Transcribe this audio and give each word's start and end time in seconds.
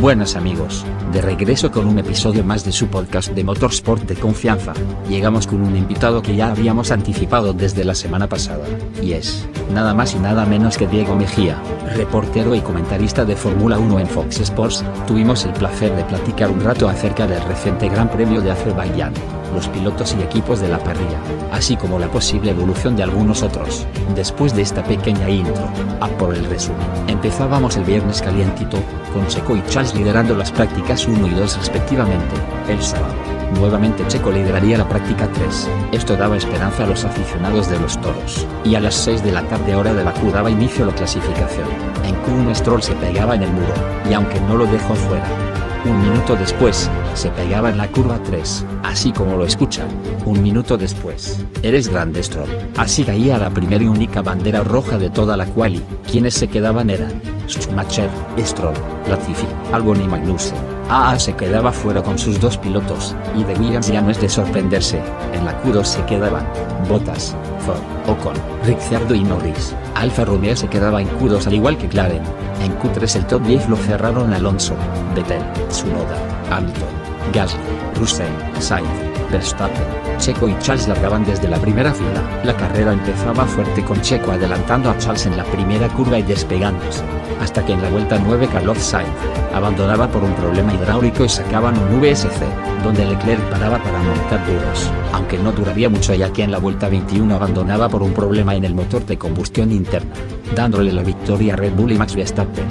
Buenas 0.00 0.34
amigos, 0.34 0.84
de 1.12 1.20
regreso 1.20 1.70
con 1.70 1.86
un 1.86 1.98
episodio 1.98 2.42
más 2.42 2.64
de 2.64 2.72
su 2.72 2.88
podcast 2.88 3.32
de 3.32 3.44
Motorsport 3.44 4.02
de 4.02 4.16
confianza. 4.16 4.72
Llegamos 5.08 5.46
con 5.46 5.62
un 5.62 5.76
invitado 5.76 6.22
que 6.22 6.34
ya 6.34 6.50
habíamos 6.50 6.90
anticipado 6.90 7.52
desde 7.52 7.84
la 7.84 7.94
semana 7.94 8.26
pasada, 8.26 8.64
y 9.00 9.12
es, 9.12 9.46
nada 9.72 9.94
más 9.94 10.14
y 10.14 10.18
nada 10.18 10.44
menos 10.44 10.76
que 10.76 10.88
Diego 10.88 11.14
Mejía, 11.14 11.56
reportero 11.94 12.54
y 12.54 12.60
comentarista 12.60 13.24
de 13.24 13.36
Fórmula 13.36 13.78
1 13.78 14.00
en 14.00 14.06
Fox 14.08 14.40
Sports. 14.40 14.84
Tuvimos 15.06 15.44
el 15.44 15.52
placer 15.52 15.94
de 15.94 16.04
platicar 16.04 16.50
un 16.50 16.62
rato 16.62 16.88
acerca 16.88 17.26
del 17.26 17.42
reciente 17.44 17.88
Gran 17.88 18.10
Premio 18.10 18.40
de 18.40 18.50
Azerbaiyán, 18.50 19.12
los 19.52 19.68
pilotos 19.68 20.14
y 20.18 20.22
equipos 20.22 20.60
de 20.60 20.68
la 20.68 20.78
parrilla, 20.78 21.18
así 21.50 21.76
como 21.76 21.98
la 21.98 22.08
posible 22.08 22.50
evolución 22.50 22.96
de 22.96 23.02
algunos 23.02 23.42
otros. 23.42 23.86
Después 24.14 24.54
de 24.54 24.62
esta 24.62 24.82
pequeña 24.82 25.28
intro, 25.28 25.68
a 26.00 26.08
por 26.08 26.34
el 26.34 26.44
resumen. 26.46 26.86
Empezábamos 27.08 27.76
el 27.76 27.84
viernes 27.84 28.22
calientito, 28.22 28.78
con 29.12 29.26
Checo 29.26 29.56
y 29.56 29.62
Charles 29.66 29.94
liderando 29.94 30.34
las 30.34 30.50
prácticas 30.50 31.06
1 31.06 31.26
y 31.26 31.30
2 31.30 31.58
respectivamente. 31.58 32.34
El 32.68 32.82
sábado, 32.82 33.14
nuevamente 33.54 34.06
Checo 34.08 34.30
lideraría 34.30 34.78
la 34.78 34.88
práctica 34.88 35.28
3. 35.32 35.68
Esto 35.92 36.16
daba 36.16 36.36
esperanza 36.36 36.84
a 36.84 36.86
los 36.86 37.04
aficionados 37.04 37.68
de 37.68 37.78
los 37.78 38.00
toros. 38.00 38.46
Y 38.64 38.74
a 38.74 38.80
las 38.80 38.94
6 38.94 39.22
de 39.22 39.32
la 39.32 39.42
tarde 39.42 39.74
hora 39.74 39.92
de 39.94 40.04
Bakú 40.04 40.30
daba 40.30 40.50
inicio 40.50 40.84
a 40.84 40.88
la 40.88 40.94
clasificación. 40.94 41.68
En 42.04 42.14
Q1 42.22 42.54
Stroll 42.54 42.82
se 42.82 42.94
pegaba 42.94 43.34
en 43.34 43.42
el 43.42 43.52
muro, 43.52 43.74
y 44.08 44.14
aunque 44.14 44.40
no 44.40 44.56
lo 44.56 44.66
dejó 44.66 44.94
fuera, 44.94 45.51
un 45.84 46.00
minuto 46.00 46.36
después, 46.36 46.88
se 47.14 47.28
pegaba 47.30 47.70
en 47.70 47.78
la 47.78 47.88
curva 47.88 48.18
3, 48.22 48.64
así 48.84 49.12
como 49.12 49.36
lo 49.36 49.44
escuchan. 49.44 49.88
Un 50.24 50.42
minuto 50.42 50.76
después, 50.76 51.44
eres 51.62 51.88
grande 51.88 52.22
Stroll. 52.22 52.48
Así 52.76 53.04
caía 53.04 53.38
la 53.38 53.50
primera 53.50 53.82
y 53.82 53.88
única 53.88 54.22
bandera 54.22 54.62
roja 54.62 54.98
de 54.98 55.10
toda 55.10 55.36
la 55.36 55.46
quali. 55.46 55.82
Quienes 56.10 56.34
se 56.34 56.48
quedaban 56.48 56.90
eran 56.90 57.20
Schumacher, 57.48 58.08
Stroll, 58.38 58.74
Latifi, 59.08 59.46
Albon 59.72 60.02
y 60.02 60.08
Magnussen. 60.08 60.56
AA 60.92 61.18
se 61.18 61.34
quedaba 61.34 61.72
fuera 61.72 62.02
con 62.02 62.18
sus 62.18 62.38
dos 62.38 62.58
pilotos, 62.58 63.16
y 63.34 63.44
de 63.44 63.54
Williams 63.54 63.88
ya 63.88 64.02
no 64.02 64.10
es 64.10 64.20
de 64.20 64.28
sorprenderse, 64.28 65.00
en 65.32 65.46
la 65.46 65.58
Q2 65.62 65.84
se 65.84 66.04
quedaban 66.04 66.46
Bottas, 66.86 67.34
Ford, 67.60 67.80
Ocon, 68.06 68.34
Ricciardo 68.66 69.14
y 69.14 69.24
Norris. 69.24 69.74
Alfa 69.94 70.26
Romeo 70.26 70.54
se 70.54 70.68
quedaba 70.68 71.00
en 71.00 71.08
Q2 71.18 71.46
al 71.46 71.54
igual 71.54 71.78
que 71.78 71.88
Claren. 71.88 72.22
En 72.62 72.78
Q3 72.78 73.16
el 73.16 73.26
top 73.26 73.42
10 73.42 73.70
lo 73.70 73.76
cerraron 73.76 74.34
Alonso, 74.34 74.74
Vettel, 75.14 75.42
Tsunoda, 75.70 76.18
Hamilton, 76.50 76.88
Gasly, 77.32 77.60
Russell, 77.98 78.28
Sainz, 78.58 79.11
Verstappen, 79.32 79.82
Checo 80.18 80.48
y 80.48 80.56
Charles 80.60 80.86
largaban 80.86 81.24
desde 81.24 81.48
la 81.48 81.58
primera 81.58 81.92
fila. 81.92 82.22
La 82.44 82.56
carrera 82.56 82.92
empezaba 82.92 83.44
fuerte 83.46 83.82
con 83.84 84.00
Checo 84.02 84.30
adelantando 84.30 84.90
a 84.90 84.98
Charles 84.98 85.26
en 85.26 85.36
la 85.36 85.44
primera 85.44 85.88
curva 85.88 86.18
y 86.18 86.22
despegándose, 86.22 87.02
hasta 87.40 87.64
que 87.64 87.72
en 87.72 87.82
la 87.82 87.90
vuelta 87.90 88.18
9 88.24 88.48
Carlos 88.52 88.78
Sainz 88.78 89.10
abandonaba 89.52 90.08
por 90.08 90.22
un 90.22 90.34
problema 90.34 90.72
hidráulico 90.74 91.24
y 91.24 91.28
sacaban 91.28 91.76
un 91.76 92.00
VSC, 92.00 92.40
donde 92.84 93.04
Leclerc 93.04 93.42
paraba 93.50 93.78
para 93.82 93.98
montar 93.98 94.46
duros, 94.46 94.90
aunque 95.12 95.38
no 95.38 95.52
duraría 95.52 95.88
mucho 95.88 96.14
ya 96.14 96.32
que 96.32 96.42
en 96.42 96.52
la 96.52 96.58
vuelta 96.58 96.88
21 96.88 97.34
abandonaba 97.34 97.88
por 97.88 98.02
un 98.02 98.12
problema 98.12 98.54
en 98.54 98.64
el 98.64 98.74
motor 98.74 99.04
de 99.06 99.18
combustión 99.18 99.72
interna, 99.72 100.12
dándole 100.54 100.92
la 100.92 101.02
victoria 101.02 101.54
a 101.54 101.56
Red 101.56 101.72
Bull 101.72 101.92
y 101.92 101.98
Max 101.98 102.14
Verstappen. 102.14 102.66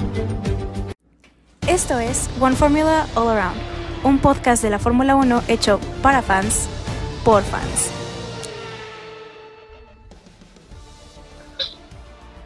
Esto 1.66 1.98
es 1.98 2.28
One 2.40 2.54
Formula 2.54 3.06
All 3.14 3.28
Around, 3.28 3.56
un 4.04 4.18
podcast 4.18 4.62
de 4.62 4.70
la 4.70 4.78
Fórmula 4.78 5.14
1 5.14 5.44
hecho 5.48 5.78
para 6.02 6.22
fans, 6.22 6.68
por 7.24 7.42
fans. 7.42 7.90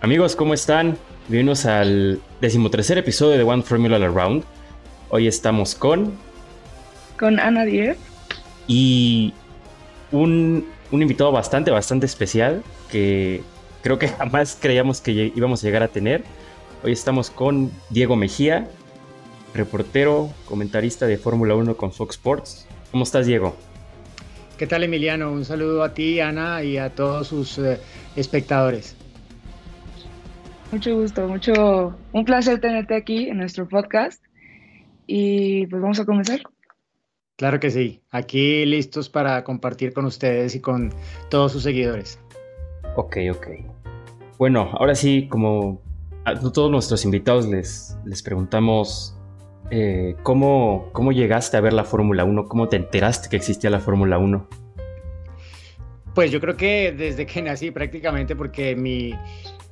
Amigos, 0.00 0.36
¿cómo 0.36 0.54
están? 0.54 0.98
Bienvenidos 1.28 1.64
al 1.66 2.20
decimotercer 2.40 2.98
episodio 2.98 3.38
de 3.38 3.42
One 3.42 3.62
Formula 3.62 3.96
All 3.96 4.04
Around. 4.04 4.44
Hoy 5.08 5.26
estamos 5.26 5.74
con... 5.74 6.12
Con 7.18 7.40
Ana 7.40 7.64
Diez. 7.64 7.96
Y 8.66 9.32
un, 10.12 10.68
un 10.90 11.02
invitado 11.02 11.32
bastante, 11.32 11.70
bastante 11.70 12.06
especial 12.06 12.62
que 12.90 13.42
creo 13.82 13.98
que 13.98 14.08
jamás 14.18 14.58
creíamos 14.60 15.00
que 15.00 15.32
íbamos 15.34 15.64
a 15.64 15.66
llegar 15.66 15.82
a 15.82 15.88
tener. 15.88 16.22
Hoy 16.84 16.92
estamos 16.92 17.30
con 17.30 17.72
Diego 17.88 18.14
Mejía, 18.14 18.68
reportero, 19.54 20.30
comentarista 20.46 21.06
de 21.06 21.18
Fórmula 21.18 21.54
1 21.54 21.76
con 21.76 21.92
Fox 21.92 22.16
Sports. 22.16 22.66
¿Cómo 22.90 23.04
estás, 23.04 23.26
Diego? 23.26 23.56
¿Qué 24.58 24.66
tal, 24.66 24.84
Emiliano? 24.84 25.32
Un 25.32 25.44
saludo 25.44 25.82
a 25.82 25.92
ti, 25.92 26.20
Ana, 26.20 26.62
y 26.62 26.78
a 26.78 26.90
todos 26.90 27.28
sus 27.28 27.58
eh, 27.58 27.78
espectadores. 28.16 28.96
Mucho 30.72 30.96
gusto, 30.96 31.28
mucho, 31.28 31.94
un 32.12 32.24
placer 32.24 32.60
tenerte 32.60 32.96
aquí 32.96 33.28
en 33.28 33.38
nuestro 33.38 33.68
podcast. 33.68 34.22
Y 35.06 35.66
pues 35.66 35.80
vamos 35.80 36.00
a 36.00 36.04
comenzar. 36.04 36.40
Claro 37.36 37.60
que 37.60 37.70
sí, 37.70 38.02
aquí 38.10 38.64
listos 38.64 39.08
para 39.08 39.44
compartir 39.44 39.92
con 39.92 40.06
ustedes 40.06 40.54
y 40.54 40.60
con 40.60 40.90
todos 41.28 41.52
sus 41.52 41.62
seguidores. 41.62 42.18
Ok, 42.96 43.18
ok. 43.30 43.46
Bueno, 44.38 44.70
ahora 44.72 44.94
sí, 44.94 45.28
como 45.28 45.82
a 46.24 46.34
todos 46.34 46.70
nuestros 46.70 47.04
invitados 47.04 47.46
les, 47.46 47.96
les 48.04 48.22
preguntamos 48.22 49.15
eh, 49.70 50.16
¿cómo, 50.22 50.90
¿cómo 50.92 51.12
llegaste 51.12 51.56
a 51.56 51.60
ver 51.60 51.72
la 51.72 51.84
Fórmula 51.84 52.24
1? 52.24 52.46
¿Cómo 52.46 52.68
te 52.68 52.76
enteraste 52.76 53.28
que 53.28 53.36
existía 53.36 53.70
la 53.70 53.80
Fórmula 53.80 54.18
1? 54.18 54.48
Pues 56.14 56.30
yo 56.30 56.40
creo 56.40 56.56
que 56.56 56.92
desde 56.96 57.26
que 57.26 57.42
nací 57.42 57.70
prácticamente, 57.70 58.34
porque 58.34 58.74
mi, 58.74 59.14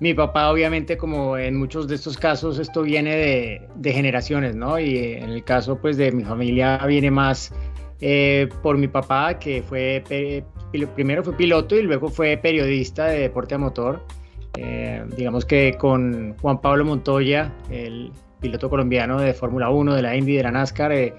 mi 0.01 0.13
papá 0.13 0.51
obviamente 0.51 0.97
como 0.97 1.39
en 1.39 1.57
muchos 1.57 1.89
de 1.89 1.95
estos 1.95 2.19
casos 2.19 2.59
esto 2.59 2.83
viene 2.83 3.17
de, 3.17 3.69
de 3.77 3.93
generaciones, 3.93 4.55
¿no? 4.55 4.79
Y 4.79 5.15
en 5.15 5.31
el 5.31 5.43
caso 5.45 5.79
pues 5.81 5.97
de 5.97 6.13
mi 6.13 6.25
familia 6.25 6.79
viene 6.87 7.11
más 7.11 7.53
eh, 8.01 8.49
por 8.63 8.77
mi 8.77 8.89
papá 8.89 9.39
que 9.39 9.63
fue, 9.63 10.05
primero 10.95 11.25
fue 11.25 11.35
piloto 11.35 11.77
y 11.77 11.83
luego 11.83 12.09
fue 12.09 12.37
periodista 12.37 13.07
de 13.07 13.21
deporte 13.21 13.55
a 13.55 13.59
motor. 13.59 14.05
Eh, 14.57 15.05
digamos 15.17 15.45
que 15.45 15.77
con 15.79 16.37
Juan 16.41 16.61
Pablo 16.61 16.85
Montoya, 16.85 17.53
el 17.71 18.13
piloto 18.45 18.69
colombiano 18.69 19.19
de 19.19 19.33
Fórmula 19.33 19.71
1, 19.71 19.95
de 19.95 20.03
la 20.03 20.15
Indy, 20.15 20.37
de 20.37 20.43
la 20.43 20.51
NASCAR, 20.51 20.93
eh, 20.93 21.15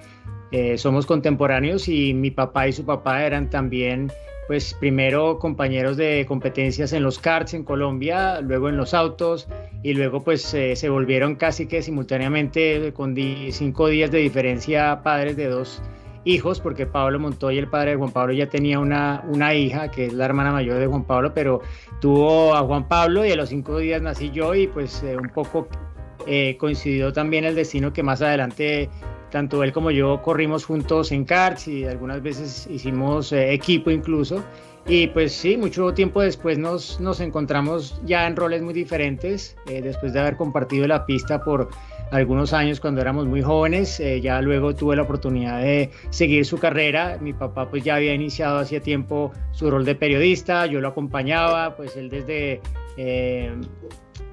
eh, 0.52 0.78
somos 0.78 1.08
contemporáneos 1.08 1.88
y 1.88 2.14
mi 2.14 2.30
papá 2.30 2.68
y 2.68 2.72
su 2.72 2.86
papá 2.86 3.26
eran 3.26 3.50
también, 3.50 4.12
pues 4.46 4.76
primero 4.76 5.40
compañeros 5.40 5.98
de 5.98 6.24
competencias 6.28 6.94
en 6.94 7.02
los 7.02 7.18
karts 7.18 7.56
en 7.56 7.64
Colombia, 7.64 8.42
luego 8.42 8.70
en 8.70 8.78
los 8.78 8.94
autos 8.94 9.48
y 9.82 9.96
luego 9.96 10.24
pues 10.24 10.54
eh, 10.54 10.76
se 10.76 10.88
volvieron 10.88 11.34
casi 11.34 11.66
que 11.66 11.82
simultáneamente 11.82 12.94
con 12.94 13.16
cinco 13.50 13.88
días 13.88 14.12
de 14.12 14.20
diferencia 14.20 15.02
padres 15.02 15.36
de 15.36 15.48
dos 15.48 15.82
hijos, 16.26 16.60
porque 16.60 16.86
Pablo 16.86 17.20
Montoya, 17.20 17.60
el 17.60 17.70
padre 17.70 17.92
de 17.92 17.98
Juan 17.98 18.12
Pablo, 18.12 18.34
ya 18.34 18.50
tenía 18.50 18.78
una, 18.78 19.24
una 19.28 19.56
hija, 19.56 19.90
que 19.90 20.06
es 20.06 20.14
la 20.14 20.26
hermana 20.26 20.52
mayor 20.52 20.78
de 20.78 20.86
Juan 20.86 21.06
Pablo, 21.06 21.34
pero 21.34 21.62
tuvo 22.02 22.54
a 22.54 22.62
Juan 22.62 22.88
Pablo 22.88 23.26
y 23.26 23.32
a 23.32 23.36
los 23.36 23.50
cinco 23.50 23.80
días 23.80 24.00
nací 24.00 24.30
yo 24.30 24.54
y 24.54 24.68
pues 24.68 25.04
un 25.04 25.30
poco 25.30 25.68
eh, 26.28 26.58
coincidió 26.58 27.14
también 27.14 27.46
el 27.46 27.56
destino 27.56 27.94
que 27.94 28.04
más 28.04 28.22
adelante 28.22 28.90
tanto 29.32 29.64
él 29.64 29.74
como 29.74 29.92
yo 29.92 30.22
corrimos 30.22 30.64
juntos 30.64 31.12
en 31.12 31.26
karts 31.26 31.68
y 31.68 31.84
algunas 31.84 32.22
veces 32.22 32.68
hicimos 32.72 33.34
eh, 33.34 33.54
equipo 33.54 33.92
incluso. 33.92 34.44
Y 34.88 35.08
pues 35.08 35.34
sí, 35.34 35.58
mucho 35.58 35.94
tiempo 35.94 36.22
después 36.22 36.58
nos, 36.58 37.00
nos 37.00 37.20
encontramos 37.20 38.00
ya 38.06 38.28
en 38.28 38.36
roles 38.36 38.62
muy 38.62 38.74
diferentes, 38.74 39.58
eh, 39.68 39.82
después 39.82 40.14
de 40.14 40.20
haber 40.20 40.38
compartido 40.38 40.88
la 40.88 41.06
pista 41.06 41.44
por 41.44 41.70
algunos 42.12 42.54
años 42.54 42.80
cuando 42.80 43.02
éramos 43.02 43.26
muy 43.26 43.42
jóvenes, 43.42 44.02
ya 44.22 44.42
luego 44.42 44.76
tuve 44.76 44.96
la 44.96 45.02
oportunidad 45.02 45.62
de 45.62 45.90
seguir 46.10 46.46
su 46.46 46.58
carrera, 46.58 47.18
mi 47.20 47.34
papá 47.34 47.70
pues 47.70 47.84
ya 47.84 47.96
había 47.96 48.14
iniciado 48.14 48.60
hacía 48.60 48.80
tiempo 48.80 49.32
su 49.52 49.70
rol 49.70 49.86
de 49.86 49.96
periodista, 49.96 50.66
yo 50.66 50.82
lo 50.82 50.90
acompañaba, 50.90 51.76
pues 51.76 51.98
él 51.98 52.10
desde 52.10 52.62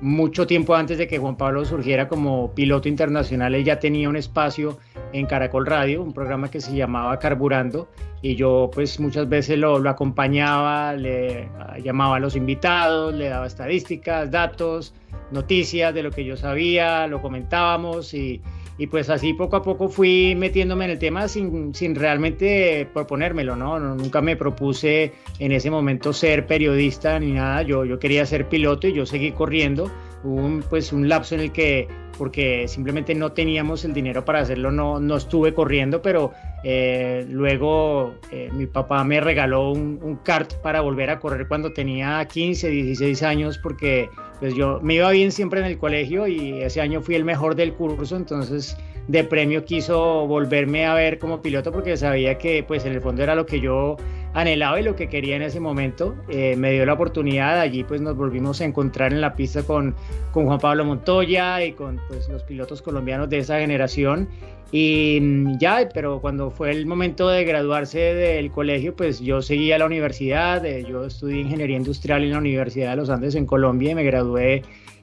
mucho 0.00 0.46
tiempo 0.46 0.74
antes 0.74 0.98
de 0.98 1.06
que 1.06 1.18
Juan 1.18 1.36
Pablo 1.36 1.64
surgiera 1.64 2.08
como 2.08 2.52
piloto 2.54 2.88
internacional, 2.88 3.54
él 3.54 3.64
ya 3.64 3.78
tenía 3.78 4.08
un 4.08 4.16
espacio 4.16 4.78
en 5.12 5.26
Caracol 5.26 5.66
Radio, 5.66 6.02
un 6.02 6.12
programa 6.12 6.50
que 6.50 6.60
se 6.60 6.74
llamaba 6.74 7.18
Carburando, 7.18 7.88
y 8.20 8.34
yo 8.36 8.70
pues 8.72 9.00
muchas 9.00 9.28
veces 9.28 9.58
lo, 9.58 9.78
lo 9.78 9.90
acompañaba, 9.90 10.94
le 10.94 11.48
llamaba 11.82 12.16
a 12.16 12.20
los 12.20 12.36
invitados, 12.36 13.14
le 13.14 13.28
daba 13.28 13.46
estadísticas, 13.46 14.30
datos, 14.30 14.94
noticias 15.32 15.94
de 15.94 16.02
lo 16.02 16.10
que 16.10 16.24
yo 16.24 16.36
sabía, 16.36 17.06
lo 17.06 17.20
comentábamos 17.20 18.14
y, 18.14 18.40
y 18.78 18.86
pues 18.86 19.10
así 19.10 19.34
poco 19.34 19.56
a 19.56 19.62
poco 19.62 19.88
fui 19.88 20.34
metiéndome 20.34 20.86
en 20.86 20.92
el 20.92 20.98
tema 20.98 21.28
sin, 21.28 21.74
sin 21.74 21.94
realmente 21.94 22.88
proponérmelo, 22.92 23.54
¿no? 23.54 23.78
Nunca 23.78 24.20
me 24.20 24.36
propuse 24.36 25.12
en 25.38 25.52
ese 25.52 25.70
momento 25.70 26.12
ser 26.12 26.46
periodista 26.46 27.18
ni 27.18 27.32
nada, 27.32 27.62
yo, 27.62 27.84
yo 27.84 27.98
quería 27.98 28.24
ser 28.26 28.48
piloto 28.48 28.88
y 28.88 28.94
yo 28.94 29.06
seguí 29.06 29.32
corriendo. 29.32 29.90
Hubo 30.24 30.60
pues 30.70 30.92
un 30.92 31.08
lapso 31.08 31.34
en 31.34 31.42
el 31.42 31.52
que, 31.52 31.88
porque 32.16 32.66
simplemente 32.68 33.14
no 33.14 33.32
teníamos 33.32 33.84
el 33.84 33.92
dinero 33.92 34.24
para 34.24 34.40
hacerlo, 34.40 34.70
no, 34.70 35.00
no 35.00 35.16
estuve 35.16 35.52
corriendo, 35.52 36.00
pero 36.00 36.32
eh, 36.64 37.26
luego 37.28 38.14
eh, 38.30 38.48
mi 38.52 38.66
papá 38.66 39.02
me 39.04 39.20
regaló 39.20 39.70
un, 39.70 39.98
un, 40.00 40.16
kart 40.16 40.54
para 40.62 40.80
volver 40.80 41.10
a 41.10 41.18
correr 41.18 41.48
cuando 41.48 41.72
tenía 41.72 42.24
15, 42.24 42.68
16 42.68 43.22
años, 43.24 43.58
porque 43.58 44.08
pues 44.42 44.56
yo 44.56 44.80
me 44.82 44.94
iba 44.94 45.08
bien 45.12 45.30
siempre 45.30 45.60
en 45.60 45.66
el 45.66 45.78
colegio 45.78 46.26
y 46.26 46.62
ese 46.62 46.80
año 46.80 47.00
fui 47.00 47.14
el 47.14 47.22
mejor 47.22 47.54
del 47.54 47.74
curso, 47.74 48.16
entonces 48.16 48.76
de 49.06 49.22
premio 49.22 49.64
quiso 49.64 50.26
volverme 50.26 50.84
a 50.84 50.94
ver 50.94 51.20
como 51.20 51.40
piloto 51.40 51.70
porque 51.70 51.96
sabía 51.96 52.38
que 52.38 52.64
pues 52.64 52.84
en 52.84 52.92
el 52.92 53.00
fondo 53.00 53.22
era 53.22 53.36
lo 53.36 53.46
que 53.46 53.60
yo 53.60 53.98
anhelaba 54.34 54.80
y 54.80 54.82
lo 54.82 54.96
que 54.96 55.08
quería 55.08 55.36
en 55.36 55.42
ese 55.42 55.60
momento. 55.60 56.14
Eh, 56.28 56.56
me 56.56 56.72
dio 56.72 56.86
la 56.86 56.94
oportunidad, 56.94 57.60
allí 57.60 57.84
pues 57.84 58.00
nos 58.00 58.16
volvimos 58.16 58.60
a 58.60 58.64
encontrar 58.64 59.12
en 59.12 59.20
la 59.20 59.34
pista 59.34 59.62
con, 59.62 59.94
con 60.32 60.46
Juan 60.46 60.58
Pablo 60.58 60.84
Montoya 60.84 61.64
y 61.64 61.72
con 61.72 62.00
pues, 62.08 62.28
los 62.28 62.42
pilotos 62.42 62.82
colombianos 62.82 63.28
de 63.28 63.38
esa 63.38 63.58
generación. 63.58 64.28
Y 64.70 65.18
mm, 65.20 65.58
ya, 65.58 65.88
pero 65.92 66.20
cuando 66.20 66.50
fue 66.50 66.70
el 66.70 66.86
momento 66.86 67.28
de 67.28 67.44
graduarse 67.44 67.98
del 67.98 68.50
colegio, 68.50 68.96
pues 68.96 69.20
yo 69.20 69.42
seguí 69.42 69.70
a 69.72 69.78
la 69.78 69.84
universidad, 69.84 70.64
eh, 70.64 70.84
yo 70.88 71.04
estudié 71.04 71.40
ingeniería 71.40 71.76
industrial 71.76 72.24
en 72.24 72.30
la 72.30 72.38
Universidad 72.38 72.90
de 72.90 72.96
los 72.96 73.10
Andes 73.10 73.34
en 73.34 73.44
Colombia 73.44 73.90
y 73.90 73.94
me 73.94 74.04
gradué 74.04 74.62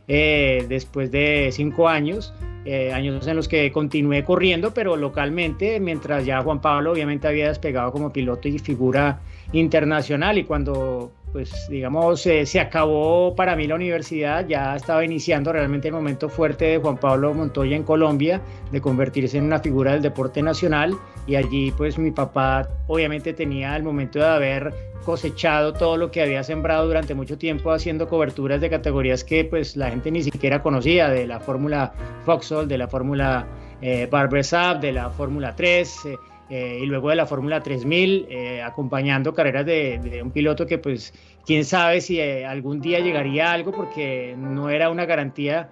eh, 0.10 0.66
después 0.68 1.12
de 1.12 1.50
cinco 1.54 1.88
años. 1.88 2.34
Eh, 2.66 2.92
años 2.92 3.26
en 3.26 3.38
los 3.38 3.48
que 3.48 3.72
continué 3.72 4.26
corriendo, 4.26 4.74
pero 4.74 4.98
localmente, 4.98 5.80
mientras 5.80 6.26
ya 6.26 6.42
Juan 6.42 6.60
Pablo 6.60 6.92
obviamente 6.92 7.28
había 7.28 7.48
despegado 7.48 7.92
como 7.94 8.12
piloto 8.12 8.50
y 8.50 8.60
figura 8.60 9.22
internacional 9.54 10.38
y 10.38 10.44
cuando 10.44 11.12
pues 11.32 11.68
digamos 11.70 12.26
eh, 12.26 12.46
se 12.46 12.60
acabó 12.60 13.36
para 13.36 13.56
mí 13.56 13.66
la 13.68 13.76
universidad, 13.76 14.46
ya 14.48 14.76
estaba 14.76 15.06
iniciando 15.06 15.54
realmente 15.54 15.88
el 15.88 15.94
momento 15.94 16.28
fuerte 16.28 16.66
de 16.66 16.78
Juan 16.80 16.98
Pablo 16.98 17.34
Montoya 17.34 17.76
en 17.76 17.84
Colombia, 17.84 18.42
de 18.72 18.82
convertirse 18.82 19.38
en 19.38 19.46
una 19.46 19.60
figura 19.60 19.94
del 19.94 20.02
deporte 20.02 20.42
nacional 20.42 20.96
y 21.30 21.36
allí 21.36 21.72
pues 21.72 22.00
mi 22.00 22.10
papá 22.10 22.68
obviamente 22.88 23.34
tenía 23.34 23.76
el 23.76 23.84
momento 23.84 24.18
de 24.18 24.26
haber 24.26 24.74
cosechado 25.06 25.74
todo 25.74 25.96
lo 25.96 26.10
que 26.10 26.24
había 26.24 26.44
sembrado 26.44 26.88
durante 26.88 27.14
mucho 27.14 27.38
tiempo 27.38 27.72
haciendo 27.72 28.08
coberturas 28.08 28.60
de 28.62 28.70
categorías 28.72 29.24
que 29.24 29.46
pues 29.46 29.78
la 29.78 29.92
gente 29.92 30.10
ni 30.10 30.24
siquiera 30.24 30.64
conocía, 30.64 31.08
de 31.08 31.28
la 31.28 31.40
Fórmula 31.40 31.94
Foxhole, 32.26 32.68
de 32.68 32.80
la 32.80 32.88
Fórmula 32.88 33.46
eh, 33.82 34.10
de 34.10 34.92
la 34.92 35.10
Fórmula 35.12 35.56
3 35.56 36.06
eh, 36.06 36.18
eh, 36.50 36.80
y 36.82 36.86
luego 36.86 37.10
de 37.10 37.16
la 37.16 37.26
Fórmula 37.26 37.62
3000, 37.62 38.28
eh, 38.30 38.62
acompañando 38.62 39.34
carreras 39.34 39.66
de, 39.66 40.00
de, 40.00 40.24
un 40.24 40.32
piloto 40.32 40.66
que 40.66 40.78
pues 40.78 41.14
quién 41.46 41.64
sabe 41.64 42.02
si 42.02 42.20
algún 42.22 42.82
día 42.82 43.00
llegaría 43.00 43.50
a 43.50 43.54
algo 43.54 43.72
porque 43.72 44.36
no 44.38 44.70
era 44.70 44.90
una 44.90 45.06
garantía 45.06 45.70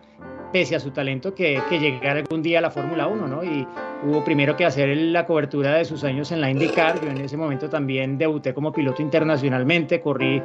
pese 0.51 0.75
a 0.75 0.79
su 0.79 0.91
talento, 0.91 1.33
que, 1.33 1.61
que 1.69 1.79
llegara 1.79 2.19
algún 2.19 2.41
día 2.41 2.59
a 2.59 2.61
la 2.61 2.71
Fórmula 2.71 3.07
1, 3.07 3.27
¿no? 3.27 3.43
Y 3.43 3.67
hubo 4.03 4.23
primero 4.23 4.55
que 4.55 4.65
hacer 4.65 4.95
la 4.95 5.25
cobertura 5.25 5.73
de 5.73 5.85
sus 5.85 6.03
años 6.03 6.31
en 6.31 6.41
la 6.41 6.49
IndyCar. 6.49 7.01
Yo 7.01 7.09
en 7.09 7.17
ese 7.17 7.37
momento 7.37 7.69
también 7.69 8.17
debuté 8.17 8.53
como 8.53 8.71
piloto 8.71 9.01
internacionalmente, 9.01 9.99
corrí 10.01 10.41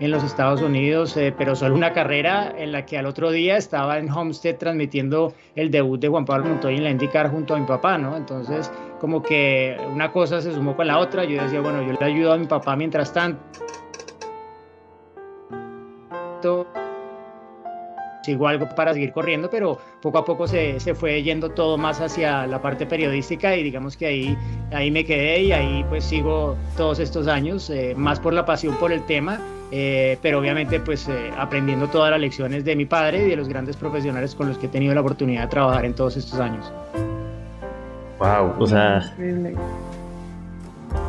en 0.00 0.10
los 0.10 0.24
Estados 0.24 0.60
Unidos, 0.62 1.16
eh, 1.16 1.32
pero 1.36 1.54
solo 1.54 1.74
una 1.74 1.92
carrera 1.92 2.52
en 2.56 2.72
la 2.72 2.84
que 2.84 2.98
al 2.98 3.06
otro 3.06 3.30
día 3.30 3.56
estaba 3.56 3.98
en 3.98 4.10
Homestead 4.10 4.56
transmitiendo 4.56 5.32
el 5.54 5.70
debut 5.70 6.00
de 6.00 6.08
Juan 6.08 6.24
Pablo 6.24 6.46
Montoya 6.48 6.76
en 6.76 6.84
la 6.84 6.90
IndyCar 6.90 7.30
junto 7.30 7.54
a 7.54 7.58
mi 7.58 7.66
papá, 7.66 7.98
¿no? 7.98 8.16
Entonces, 8.16 8.72
como 9.02 9.20
que 9.20 9.76
una 9.92 10.12
cosa 10.12 10.40
se 10.40 10.54
sumó 10.54 10.76
con 10.76 10.86
la 10.86 11.00
otra. 11.00 11.24
Yo 11.24 11.42
decía, 11.42 11.60
bueno, 11.60 11.82
yo 11.82 11.92
le 11.98 12.06
ayudo 12.06 12.32
a 12.34 12.38
mi 12.38 12.46
papá 12.46 12.76
mientras 12.76 13.12
tanto 13.12 13.40
sigo 18.22 18.46
algo 18.46 18.68
para 18.76 18.94
seguir 18.94 19.10
corriendo, 19.10 19.50
pero 19.50 19.76
poco 20.00 20.18
a 20.18 20.24
poco 20.24 20.46
se, 20.46 20.78
se, 20.78 20.94
fue 20.94 21.20
yendo 21.20 21.50
todo 21.50 21.76
más 21.76 22.00
hacia 22.00 22.46
la 22.46 22.62
parte 22.62 22.86
periodística 22.86 23.56
y 23.56 23.64
digamos 23.64 23.96
que 23.96 24.06
ahí, 24.06 24.38
ahí 24.70 24.92
me 24.92 25.04
quedé 25.04 25.42
y 25.42 25.52
ahí 25.52 25.84
pues 25.88 26.04
sigo 26.04 26.56
todos 26.76 27.00
estos 27.00 27.26
años, 27.26 27.68
eh, 27.70 27.94
más 27.96 28.20
por 28.20 28.32
la 28.32 28.46
pasión 28.46 28.76
por 28.76 28.92
el 28.92 29.04
tema, 29.06 29.40
eh, 29.72 30.16
pero 30.22 30.38
obviamente 30.38 30.78
pues 30.78 31.08
eh, 31.08 31.32
aprendiendo 31.36 31.88
todas 31.88 32.12
las 32.12 32.20
lecciones 32.20 32.64
de 32.64 32.76
mi 32.76 32.84
padre 32.84 33.26
y 33.26 33.30
de 33.30 33.34
los 33.34 33.48
grandes 33.48 33.76
profesionales 33.76 34.36
con 34.36 34.46
los 34.46 34.58
que 34.58 34.66
he 34.66 34.68
tenido 34.68 34.94
la 34.94 35.00
oportunidad 35.00 35.42
de 35.42 35.48
trabajar 35.48 35.84
en 35.84 35.94
todos 35.94 36.16
estos 36.16 36.38
años. 36.38 36.72
Wow, 38.22 38.54
o 38.62 38.66
sea... 38.68 39.12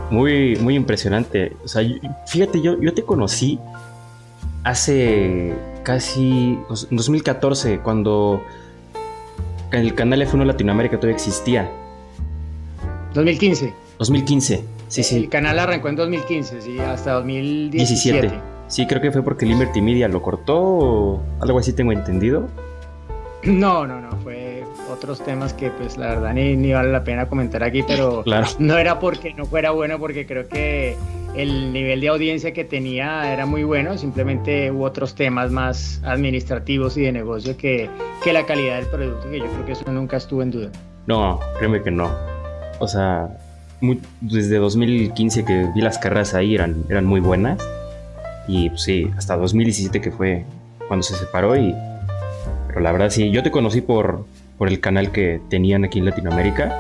Muy, 0.10 0.56
muy 0.58 0.76
impresionante. 0.76 1.56
O 1.64 1.68
sea, 1.68 1.84
fíjate, 2.28 2.62
yo, 2.62 2.80
yo 2.80 2.94
te 2.94 3.04
conocí 3.04 3.60
hace 4.64 5.54
casi 5.84 6.58
en 6.90 6.98
2014, 6.98 7.80
cuando 7.80 8.42
el 9.72 9.94
canal 9.94 10.22
F1 10.22 10.44
Latinoamérica 10.44 10.98
todavía 10.98 11.16
existía. 11.16 11.70
2015. 13.14 13.74
2015, 14.00 14.64
sí, 14.88 15.04
sí. 15.04 15.16
El 15.18 15.30
canal 15.30 15.60
arrancó 15.60 15.90
en 15.90 15.96
2015, 15.96 16.62
sí, 16.62 16.80
hasta 16.80 17.14
2017. 17.14 18.22
17. 18.22 18.42
Sí, 18.68 18.88
creo 18.88 19.02
que 19.02 19.12
fue 19.12 19.22
porque 19.22 19.46
Liberty 19.46 19.82
Media 19.82 20.08
lo 20.08 20.22
cortó 20.22 20.60
o 20.60 21.22
algo 21.40 21.60
así 21.60 21.74
tengo 21.74 21.92
entendido. 21.92 22.50
No, 23.44 23.86
no, 23.86 24.02
no, 24.02 24.10
fue 24.24 24.43
otros 24.94 25.24
temas 25.24 25.54
que 25.54 25.70
pues 25.72 25.98
la 25.98 26.08
verdad 26.08 26.34
ni, 26.34 26.56
ni 26.56 26.74
vale 26.74 26.92
la 26.92 27.04
pena 27.04 27.28
comentar 27.28 27.64
aquí, 27.64 27.84
pero 27.84 28.24
claro. 28.26 28.48
no 28.60 28.78
era 28.78 29.00
porque 29.00 29.34
no 29.34 29.46
fuera 29.46 29.72
bueno, 29.72 30.00
porque 30.00 30.26
creo 30.26 30.48
que 30.48 30.96
el 31.36 31.74
nivel 31.74 32.02
de 32.02 32.10
audiencia 32.10 32.54
que 32.54 32.64
tenía 32.64 33.34
era 33.34 33.46
muy 33.46 33.64
bueno, 33.64 33.98
simplemente 33.98 34.72
hubo 34.72 34.84
otros 34.86 35.16
temas 35.16 35.52
más 35.52 36.02
administrativos 36.04 36.96
y 36.98 37.02
de 37.02 37.12
negocio 37.12 37.58
que, 37.58 37.90
que 38.24 38.34
la 38.34 38.46
calidad 38.46 38.78
del 38.78 38.86
producto, 38.88 39.30
que 39.30 39.40
yo 39.40 39.46
creo 39.46 39.66
que 39.66 39.72
eso 39.72 39.92
nunca 39.92 40.18
estuvo 40.18 40.44
en 40.44 40.52
duda. 40.52 40.70
No, 41.08 41.40
créeme 41.58 41.82
que 41.82 41.92
no. 41.92 42.10
O 42.80 42.88
sea, 42.88 43.30
muy, 43.82 44.00
desde 44.22 44.58
2015 44.58 45.44
que 45.46 45.70
vi 45.76 45.82
las 45.82 45.98
carreras 45.98 46.34
ahí 46.34 46.56
eran, 46.56 46.86
eran 46.90 47.06
muy 47.06 47.20
buenas. 47.20 47.58
Y 48.48 48.70
pues, 48.70 48.84
sí, 48.84 49.10
hasta 49.18 49.36
2017 49.36 50.02
que 50.02 50.12
fue 50.12 50.46
cuando 50.88 51.04
se 51.04 51.16
separó. 51.16 51.56
Y, 51.56 51.76
pero 52.68 52.80
la 52.82 52.92
verdad 52.92 53.10
sí, 53.10 53.32
yo 53.32 53.44
te 53.44 53.52
conocí 53.52 53.82
por, 53.82 54.26
por 54.64 54.70
el 54.70 54.80
canal 54.80 55.12
que 55.12 55.42
tenían 55.50 55.84
aquí 55.84 56.00
en 56.00 56.06
Latinoamérica. 56.06 56.74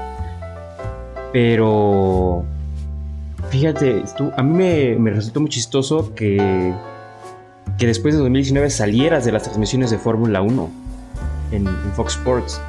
Pero 1.33 2.45
Fíjate, 3.49 4.05
tú, 4.15 4.31
a 4.37 4.41
mí 4.41 4.53
me, 4.53 4.95
me, 4.95 5.11
resultó 5.11 5.41
muy 5.41 5.49
chistoso 5.49 6.15
que, 6.15 6.73
que 7.77 7.85
después 7.85 8.13
de 8.13 8.21
2019 8.21 8.69
salieras 8.69 9.25
de 9.25 9.33
las 9.33 9.43
transmisiones 9.43 9.91
de 9.91 9.97
Fórmula 9.97 10.41
1 10.41 10.71
en, 11.51 11.67
en, 11.67 11.91
Fox 11.93 12.13
Sports. 12.13 12.61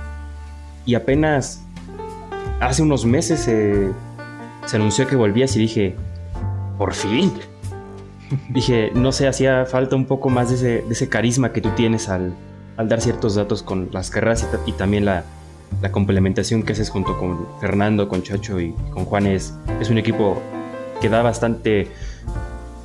Y 0.85 0.97
apenas 0.97 1.63
hace 2.59 2.83
unos 2.83 3.05
meses 3.05 3.39
se, 3.39 3.93
se 4.67 4.77
anunció 4.77 5.07
que 5.07 5.15
volvías 5.15 5.55
y 5.55 5.61
dije, 5.61 5.95
por 6.77 6.93
fin. 6.93 7.33
dije, 8.49 8.91
no 8.97 9.13
sé, 9.13 9.29
hacía 9.29 9.65
falta 9.65 9.95
un 9.95 10.07
poco 10.07 10.29
más 10.29 10.49
de 10.49 10.57
ese, 10.57 10.67
de 10.89 10.93
ese 10.93 11.09
carisma 11.09 11.53
que 11.53 11.61
tú 11.61 11.69
tienes 11.77 12.09
al, 12.09 12.35
al, 12.77 12.89
dar 12.89 13.01
ciertos 13.01 13.35
datos 13.35 13.63
con 13.63 13.89
las 13.93 14.11
carreras 14.11 14.47
y, 14.67 14.71
y 14.71 14.73
también 14.73 15.05
la, 15.05 15.25
la, 15.81 15.93
complementación 15.93 16.63
que 16.63 16.73
haces 16.73 16.91
junto 16.91 17.19
con 17.19 17.47
Fernando, 17.61 18.09
con 18.09 18.23
Chacho 18.23 18.61
y 18.61 18.73
con 18.91 19.05
Juan 19.05 19.27
es, 19.27 19.55
es 19.81 19.91
un 19.91 19.99
equipo 19.99 20.41
que 21.01 21.09
da 21.09 21.23
bastante 21.23 21.89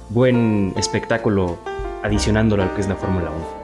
buen 0.10 0.74
espectáculo 0.78 1.58
adicionándolo 2.04 2.64
a 2.64 2.66
lo 2.68 2.76
que 2.76 2.82
es 2.82 2.90
la 2.90 2.96
Fórmula 2.96 3.30
1. 3.30 3.60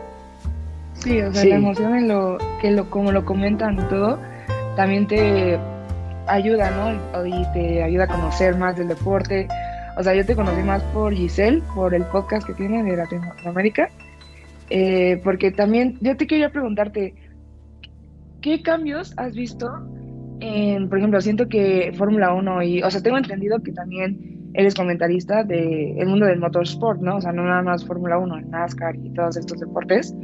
Sí, 0.95 1.21
o 1.21 1.31
sea, 1.31 1.41
sí. 1.41 1.49
la 1.49 1.55
emoción 1.55 1.95
en 1.95 2.07
lo 2.07 2.37
que 2.61 2.71
lo, 2.71 2.89
como 2.89 3.11
lo 3.11 3.25
comentan 3.25 3.87
todo, 3.89 4.19
también 4.75 5.07
te 5.07 5.59
ayuda, 6.27 6.71
¿no? 6.71 7.25
Y 7.25 7.45
te 7.53 7.83
ayuda 7.83 8.05
a 8.05 8.07
conocer 8.07 8.55
más 8.57 8.75
del 8.75 8.87
deporte. 8.87 9.47
O 9.97 10.03
sea, 10.03 10.13
yo 10.13 10.25
te 10.25 10.35
conocí 10.35 10.61
más 10.63 10.81
por 10.93 11.13
Giselle, 11.13 11.61
por 11.73 11.93
el 11.93 12.03
podcast 12.05 12.45
que 12.45 12.53
tiene 12.53 12.83
de 12.83 12.97
Latinoamérica. 12.97 13.89
Eh, 14.69 15.21
porque 15.23 15.51
también, 15.51 15.97
yo 16.01 16.17
te 16.17 16.27
quería 16.27 16.51
preguntarte, 16.51 17.13
¿qué 18.41 18.61
cambios 18.61 19.13
has 19.17 19.35
visto 19.35 19.67
en, 20.39 20.89
por 20.89 20.97
ejemplo, 20.97 21.21
siento 21.21 21.47
que 21.47 21.93
Fórmula 21.97 22.33
1 22.33 22.63
y, 22.63 22.83
o 22.83 22.91
sea, 22.91 23.01
tengo 23.01 23.17
entendido 23.17 23.59
que 23.63 23.71
también 23.71 24.51
eres 24.53 24.73
comentarista 24.73 25.43
del 25.43 25.99
el 25.99 26.07
mundo 26.07 26.25
del 26.25 26.39
motorsport, 26.39 27.01
¿no? 27.01 27.17
O 27.17 27.21
sea, 27.21 27.31
no 27.31 27.43
nada 27.43 27.61
más 27.61 27.85
Fórmula 27.85 28.17
1, 28.17 28.41
NASCAR 28.41 28.95
y 28.95 29.09
todos 29.11 29.37
estos 29.37 29.59
deportes. 29.59 30.15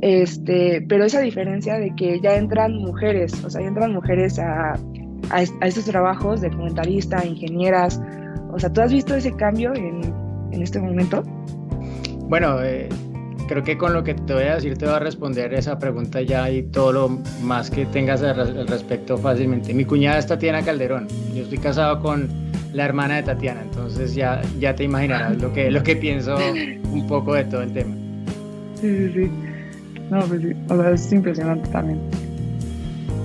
Este, 0.00 0.84
pero 0.88 1.04
esa 1.04 1.20
diferencia 1.20 1.78
de 1.78 1.94
que 1.96 2.20
ya 2.20 2.36
entran 2.36 2.74
mujeres, 2.76 3.42
o 3.44 3.50
sea, 3.50 3.62
ya 3.62 3.68
entran 3.68 3.92
mujeres 3.92 4.38
a, 4.38 4.72
a, 4.72 5.36
a 5.60 5.66
estos 5.66 5.84
trabajos 5.86 6.40
de 6.40 6.50
comentarista, 6.50 7.24
ingenieras. 7.24 8.00
O 8.52 8.58
sea, 8.58 8.72
¿tú 8.72 8.80
has 8.80 8.92
visto 8.92 9.14
ese 9.14 9.32
cambio 9.32 9.74
en, 9.74 10.02
en 10.52 10.62
este 10.62 10.80
momento? 10.80 11.22
Bueno, 12.28 12.62
eh, 12.62 12.88
creo 13.46 13.62
que 13.62 13.76
con 13.76 13.92
lo 13.92 14.04
que 14.04 14.14
te 14.14 14.34
voy 14.34 14.44
a 14.44 14.56
decir 14.56 14.76
te 14.76 14.86
voy 14.86 14.94
a 14.94 14.98
responder 14.98 15.54
esa 15.54 15.78
pregunta 15.78 16.22
ya 16.22 16.50
y 16.50 16.62
todo 16.62 16.92
lo 16.92 17.08
más 17.42 17.70
que 17.70 17.86
tengas 17.86 18.22
al 18.22 18.66
respecto 18.66 19.18
fácilmente. 19.18 19.74
Mi 19.74 19.84
cuñada 19.84 20.18
es 20.18 20.26
Tatiana 20.26 20.62
Calderón. 20.62 21.08
Yo 21.34 21.42
estoy 21.42 21.58
casado 21.58 22.00
con 22.00 22.28
la 22.72 22.84
hermana 22.84 23.16
de 23.16 23.22
Tatiana, 23.22 23.62
entonces 23.62 24.14
ya, 24.14 24.42
ya 24.58 24.74
te 24.74 24.84
imaginarás 24.84 25.40
lo 25.40 25.52
que, 25.52 25.70
lo 25.70 25.82
que 25.82 25.96
pienso 25.96 26.36
un 26.90 27.06
poco 27.06 27.34
de 27.34 27.44
todo 27.44 27.62
el 27.62 27.72
tema. 27.72 27.94
Sí, 28.80 28.96
sí, 28.96 29.12
sí. 29.14 29.30
No, 30.10 30.20
pues 30.20 30.42
sí, 30.42 30.52
o 30.68 30.76
sea, 30.76 30.90
es 30.90 31.12
impresionante 31.12 31.68
también. 31.70 32.00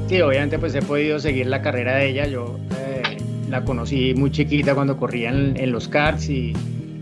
Sí, 0.08 0.22
obviamente 0.22 0.58
pues 0.60 0.74
he 0.76 0.82
podido 0.82 1.20
seguir 1.20 1.48
la 1.48 1.62
carrera 1.62 1.96
de 1.98 2.10
ella, 2.10 2.28
yo 2.28 2.60
eh, 2.80 3.18
la 3.50 3.64
conocí 3.64 4.14
muy 4.16 4.32
chiquita 4.32 4.76
cuando 4.76 4.98
corría 4.98 5.30
en, 5.30 5.58
en 5.58 5.72
los 5.72 5.88
karts 5.88 6.30
y, 6.30 6.54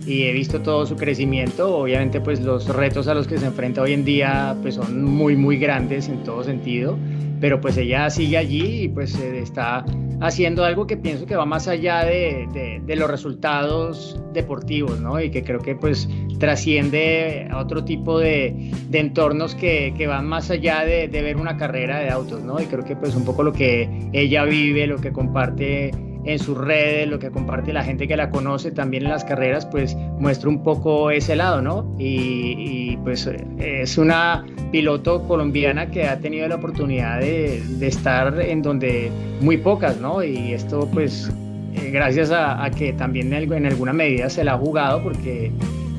y, 0.07 0.23
he 0.23 0.31
visto 0.31 0.61
todo 0.61 0.85
su 0.85 0.95
crecimiento, 0.95 1.77
obviamente 1.77 2.21
pues 2.21 2.41
los 2.41 2.67
retos 2.67 3.07
a 3.07 3.13
los 3.13 3.27
que 3.27 3.37
se 3.37 3.45
enfrenta 3.45 3.81
hoy 3.81 3.93
en 3.93 4.05
día 4.05 4.55
pues 4.61 4.75
son 4.75 5.03
muy 5.03 5.35
muy 5.35 5.57
grandes 5.57 6.07
en 6.07 6.23
todo 6.23 6.43
sentido, 6.43 6.97
pero 7.39 7.61
pues 7.61 7.77
ella 7.77 8.09
sigue 8.09 8.37
allí 8.37 8.83
y 8.83 8.87
pues 8.87 9.15
está 9.19 9.85
haciendo 10.19 10.65
algo 10.65 10.87
que 10.87 10.97
pienso 10.97 11.25
que 11.25 11.35
va 11.35 11.45
más 11.45 11.67
allá 11.67 12.03
de, 12.03 12.81
de, 12.85 12.95
los 12.95 13.09
resultados 13.09 14.19
deportivos, 14.33 14.99
¿no? 14.99 15.21
Y 15.21 15.29
que 15.29 15.43
creo 15.43 15.59
que 15.59 15.75
pues 15.75 16.09
trasciende 16.39 17.47
a 17.51 17.59
otro 17.59 17.83
tipo 17.83 18.19
de, 18.19 18.71
de 18.89 18.99
entornos 18.99 19.53
que, 19.53 19.93
que, 19.95 20.07
van 20.07 20.27
más 20.27 20.49
allá 20.49 20.83
de, 20.83 21.07
ver 21.07 21.37
una 21.37 21.57
carrera 21.57 21.99
de 21.99 22.09
autos, 22.09 22.41
¿no? 22.43 22.59
Y 22.59 22.65
creo 22.65 22.83
que 22.83 22.95
pues 22.95 23.15
un 23.15 23.25
poco 23.25 23.43
lo 23.43 23.53
que 23.53 24.09
ella 24.13 24.43
vive, 24.45 24.87
lo 24.87 24.97
que 24.97 25.11
comparte 25.11 25.91
en 26.27 26.39
sus 26.39 26.57
redes, 26.57 27.07
lo 27.07 27.19
que 27.19 27.31
comparte 27.31 27.71
la 27.71 27.83
gente 27.83 28.05
que 28.05 28.17
la 28.17 28.29
conoce 28.29 28.71
también 28.71 29.03
en 29.03 29.09
las 29.09 29.23
carreras, 29.23 29.65
pues 29.65 29.95
muestra 29.95 30.49
un 30.49 30.61
poco 30.61 31.09
ese 31.09 31.37
lado, 31.37 31.61
¿no? 31.61 31.95
Y, 31.97 32.97
pues 33.03 33.29
es 33.59 33.97
una 33.97 34.45
piloto 34.71 35.23
colombiana 35.25 35.89
que 35.89 36.05
ha 36.05 36.19
tenido 36.19 36.45
la 36.49 36.55
oportunidad 36.55 37.21
de, 37.21 37.61
estar 37.79 38.41
en 38.41 38.61
donde 38.61 39.09
muy 39.39 39.55
pocas, 39.57 39.97
¿no? 40.01 40.21
Y 40.21 40.51
esto 40.51 40.89
pues 40.91 41.31
eh, 41.75 41.91
gracias 41.91 42.31
a, 42.31 42.69
que 42.77 42.91
también 42.91 43.31
en 43.31 43.65
alguna 43.65 43.93
medida 43.93 44.29
se 44.29 44.43
la 44.43 44.53
ha 44.53 44.57
jugado 44.57 45.01
porque, 45.01 45.51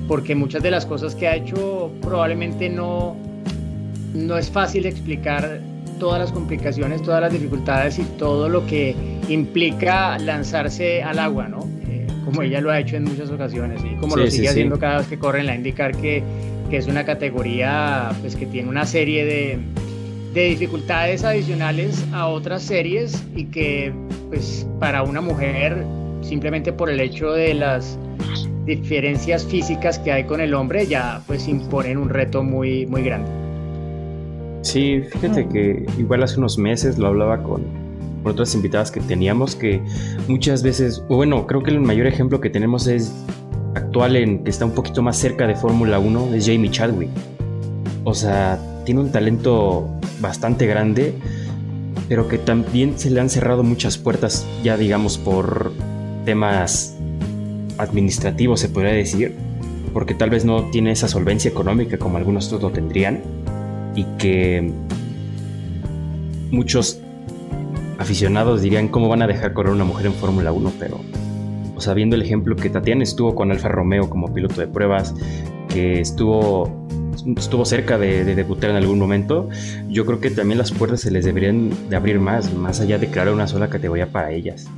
porque 0.06 0.35
muchas 0.35 0.62
de 0.62 0.70
las 0.70 0.85
cosas 0.85 1.14
que 1.14 1.26
ha 1.28 1.37
hecho 1.37 1.90
probablemente 2.02 2.68
no, 2.68 3.16
no 4.12 4.37
es 4.37 4.50
fácil 4.50 4.85
explicar 4.85 5.62
todas 5.99 6.21
las 6.21 6.33
complicaciones, 6.33 7.02
todas 7.02 7.21
las 7.21 7.33
dificultades 7.33 7.99
y 7.99 8.02
todo 8.02 8.49
lo 8.49 8.67
que 8.67 8.95
implica 9.28 10.19
lanzarse 10.19 11.02
al 11.02 11.19
agua, 11.19 11.49
¿no? 11.49 11.69
Eh, 11.88 12.07
como 12.25 12.43
ella 12.43 12.61
lo 12.61 12.71
ha 12.71 12.78
hecho 12.78 12.97
en 12.97 13.05
muchas 13.05 13.31
ocasiones 13.31 13.83
y 13.85 13.97
como 13.97 14.17
lo 14.17 14.31
sigue 14.31 14.49
haciendo 14.49 14.78
cada 14.78 14.99
vez 14.99 15.09
que 15.09 15.19
corre 15.19 15.40
en 15.40 15.47
la 15.47 15.55
indicar 15.55 15.97
que, 15.97 16.23
que, 16.71 16.76
es 16.76 16.87
una 16.87 17.05
categoría 17.05 18.11
pues, 18.21 18.37
que 18.37 18.47
tiene 18.47 18.69
una 18.69 18.87
serie 18.87 19.25
de, 19.25 19.59
de 20.35 20.43
dificultades 20.45 21.25
adicionales 21.25 22.05
a 22.12 22.28
otras 22.28 22.62
series 22.62 23.23
y 23.35 23.45
que 23.47 23.93
pues 24.28 24.67
para 24.78 25.02
una 25.02 25.21
mujer 25.21 25.85
simplemente 26.21 26.73
por 26.73 26.90
el 26.90 27.00
hecho 27.00 27.33
de 27.33 27.55
las 27.55 27.99
diferencias 28.67 29.47
físicas 29.47 29.99
que 29.99 30.12
hay 30.12 30.25
con 30.25 30.40
el 30.40 30.52
hombre 30.52 30.87
ya 30.87 31.23
pues 31.26 31.49
imponen 31.49 31.97
un 31.97 32.11
reto 32.11 32.43
muy 32.43 32.87
muy 32.87 33.02
grande. 33.02 33.48
Sí, 34.62 35.03
fíjate 35.03 35.49
que 35.49 35.87
igual 35.99 36.23
hace 36.23 36.38
unos 36.38 36.59
meses 36.59 36.99
lo 36.99 37.09
hablaba 37.09 37.43
con, 37.43 37.88
otras 38.25 38.55
invitadas 38.55 38.91
que 38.91 39.00
teníamos, 39.00 39.57
que 39.57 39.81
muchas 40.27 40.62
veces, 40.62 41.03
bueno, 41.09 41.47
creo 41.47 41.62
que 41.62 41.71
el 41.71 41.81
mayor 41.81 42.07
ejemplo 42.07 42.41
que 42.41 42.50
tenemos 42.50 42.87
es 42.87 43.12
actual 43.75 44.17
en 44.17 44.45
que 44.45 44.50
está 44.50 44.67
un 44.67 44.73
poquito 44.73 45.03
más 45.03 45.17
cerca 45.17 45.47
de 45.47 45.55
Fórmula 45.55 45.99
1, 45.99 46.35
es 46.35 46.47
Jamie 46.47 46.71
Chadwick. 46.71 47.09
O 48.05 48.12
sea, 48.12 48.59
tiene 48.85 49.00
un 49.00 49.11
talento 49.11 49.88
bastante 50.21 50.67
grande, 50.67 51.15
pero 52.09 52.29
que 52.29 52.38
también 52.38 52.99
se 52.99 53.11
le 53.11 53.21
han 53.21 53.31
cerrado 53.31 53.62
muchas 53.62 53.97
puertas, 53.97 54.47
ya 54.62 54.77
digamos, 54.77 55.17
por 55.17 55.73
temas 56.25 56.97
administrativos, 57.79 58.61
se 58.61 58.69
podría 58.69 58.93
decir, 58.93 59.35
porque 59.93 60.15
tal 60.15 60.31
vez 60.31 60.45
no 60.45 60.65
tiene 60.71 60.91
esa 60.91 61.09
solvencia 61.09 61.50
económica 61.50 61.99
como 61.99 62.19
algunos 62.19 62.47
otros 62.53 62.62
lo 62.62 62.71
tendrían 62.71 63.23
y 63.99 64.05
que 64.17 64.71
muchos 66.52 67.00
aficionados 67.99 68.62
dirían 68.62 68.87
cómo 68.87 69.09
van 69.09 69.23
a 69.23 69.26
dejar 69.26 69.52
correr 69.52 69.73
una 69.73 69.83
mujer 69.83 70.07
en 70.07 70.12
Fórmula 70.12 70.52
1, 70.52 70.73
pero 70.78 71.00
o 71.75 71.81
sea, 71.81 71.95
viendo 71.95 72.14
el 72.14 72.23
ejemplo 72.23 72.55
que 72.55 72.71
Tatiana 72.71 73.02
estuvo 73.02 73.35
con 73.35 73.50
Alfa 73.50 73.69
Romeo 73.69 74.09
como 74.09 74.33
piloto 74.33 74.61
de 74.61 74.69
pruebas, 74.69 75.14
que 75.69 76.00
estuvo 76.00 76.87
estuvo 77.37 77.64
cerca 77.64 77.99
de, 77.99 78.25
debutar 78.25 78.71
en 78.71 78.76
algún 78.76 79.00
momento, 79.00 79.49
yo 79.88 80.07
creo 80.07 80.21
que 80.21 80.31
también 80.31 80.59
las 80.59 80.71
puertas 80.71 81.00
se 81.00 81.11
les 81.11 81.25
deberían 81.25 81.71
de 81.90 81.97
abrir 81.97 82.21
más, 82.21 82.55
más 82.55 82.81
allá 82.81 82.99
de 82.99 83.09
crear 83.09 83.28
una 83.31 83.49
sola 83.49 83.69
categoría 83.69 84.07
para 84.12 84.31
ellas. 84.31 84.69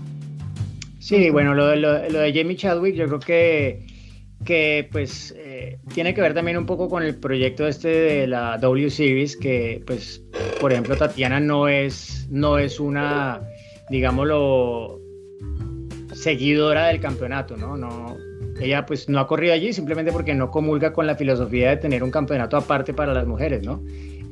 Sí, 0.98 1.28
bueno, 1.28 1.54
lo, 1.54 1.76
lo 1.76 1.92
de 1.98 2.32
Jamie 2.32 2.56
Chadwick, 2.56 2.94
yo 2.94 3.06
creo 3.06 3.20
que 3.20 3.89
que 4.44 4.88
pues 4.90 5.34
eh, 5.36 5.78
tiene 5.92 6.14
que 6.14 6.22
ver 6.22 6.34
también 6.34 6.56
un 6.56 6.66
poco 6.66 6.88
con 6.88 7.02
el 7.02 7.16
proyecto 7.16 7.66
este 7.66 7.88
de 7.88 8.26
la 8.26 8.56
W 8.58 8.90
Series, 8.90 9.36
que 9.36 9.82
pues 9.86 10.22
por 10.60 10.72
ejemplo 10.72 10.96
Tatiana 10.96 11.40
no 11.40 11.68
es, 11.68 12.26
no 12.30 12.58
es 12.58 12.80
una, 12.80 13.42
digámoslo, 13.90 15.00
seguidora 16.12 16.86
del 16.88 17.00
campeonato, 17.00 17.56
¿no? 17.56 17.76
no 17.76 18.16
ella 18.60 18.84
pues 18.84 19.08
no 19.08 19.18
ha 19.18 19.26
corrido 19.26 19.54
allí 19.54 19.72
simplemente 19.72 20.12
porque 20.12 20.34
no 20.34 20.50
comulga 20.50 20.92
con 20.92 21.06
la 21.06 21.16
filosofía 21.16 21.70
de 21.70 21.76
tener 21.78 22.02
un 22.02 22.10
campeonato 22.10 22.56
aparte 22.56 22.92
para 22.92 23.14
las 23.14 23.26
mujeres, 23.26 23.64
¿no? 23.64 23.82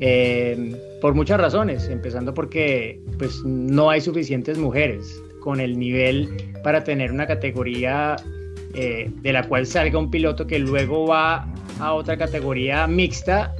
Eh, 0.00 0.76
por 1.00 1.14
muchas 1.14 1.40
razones, 1.40 1.88
empezando 1.88 2.34
porque 2.34 3.00
pues 3.18 3.42
no 3.44 3.90
hay 3.90 4.00
suficientes 4.00 4.58
mujeres 4.58 5.20
con 5.40 5.60
el 5.60 5.78
nivel 5.78 6.28
para 6.62 6.84
tener 6.84 7.10
una 7.10 7.26
categoría 7.26 8.16
eh, 8.74 9.10
de 9.22 9.32
la 9.32 9.44
cual 9.48 9.66
salga 9.66 9.98
un 9.98 10.10
piloto 10.10 10.46
que 10.46 10.58
luego 10.58 11.06
va 11.06 11.46
a 11.80 11.92
otra 11.94 12.16
categoría 12.16 12.86
mixta 12.86 13.54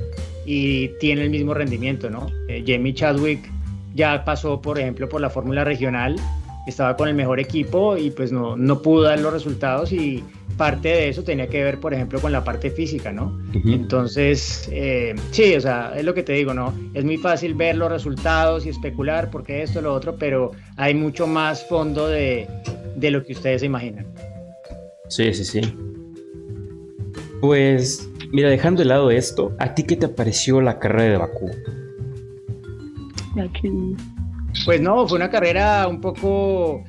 y 0.44 0.88
tiene 1.00 1.22
el 1.22 1.30
mismo 1.30 1.54
rendimiento, 1.54 2.10
¿no? 2.10 2.26
Eh, 2.48 2.64
Jamie 2.66 2.94
Chadwick 2.94 3.50
ya 3.94 4.24
pasó, 4.24 4.60
por 4.60 4.78
ejemplo, 4.78 5.08
por 5.08 5.20
la 5.20 5.30
fórmula 5.30 5.64
regional, 5.64 6.16
estaba 6.66 6.96
con 6.96 7.08
el 7.08 7.14
mejor 7.14 7.40
equipo 7.40 7.96
y 7.96 8.10
pues 8.10 8.32
no, 8.32 8.56
no 8.56 8.82
pudo 8.82 9.04
dar 9.04 9.20
los 9.20 9.32
resultados 9.32 9.92
y 9.92 10.22
parte 10.56 10.88
de 10.88 11.08
eso 11.08 11.22
tenía 11.22 11.46
que 11.46 11.62
ver, 11.62 11.80
por 11.80 11.94
ejemplo, 11.94 12.20
con 12.20 12.32
la 12.32 12.44
parte 12.44 12.70
física, 12.70 13.12
¿no? 13.12 13.38
Entonces, 13.52 14.68
eh, 14.72 15.14
sí, 15.30 15.54
o 15.54 15.60
sea, 15.60 15.92
es 15.96 16.04
lo 16.04 16.14
que 16.14 16.22
te 16.22 16.32
digo, 16.32 16.52
¿no? 16.52 16.74
Es 16.94 17.04
muy 17.04 17.16
fácil 17.16 17.54
ver 17.54 17.76
los 17.76 17.90
resultados 17.90 18.66
y 18.66 18.68
especular 18.68 19.30
porque 19.30 19.62
esto, 19.62 19.80
lo 19.80 19.94
otro, 19.94 20.16
pero 20.16 20.52
hay 20.76 20.94
mucho 20.94 21.26
más 21.26 21.64
fondo 21.66 22.08
de, 22.08 22.46
de 22.96 23.10
lo 23.10 23.24
que 23.24 23.32
ustedes 23.32 23.60
se 23.60 23.66
imaginan. 23.66 24.06
Sí, 25.08 25.32
sí, 25.32 25.44
sí. 25.44 25.60
Pues, 27.40 28.08
mira, 28.32 28.50
dejando 28.50 28.80
de 28.80 28.86
lado 28.86 29.10
esto, 29.10 29.54
¿a 29.58 29.74
ti 29.74 29.84
qué 29.84 29.96
te 29.96 30.08
pareció 30.08 30.60
la 30.60 30.78
carrera 30.78 31.12
de 31.12 31.16
Bakú? 31.18 31.50
Pues 34.64 34.80
no, 34.80 35.06
fue 35.06 35.16
una 35.16 35.30
carrera 35.30 35.86
un 35.86 36.00
poco 36.00 36.82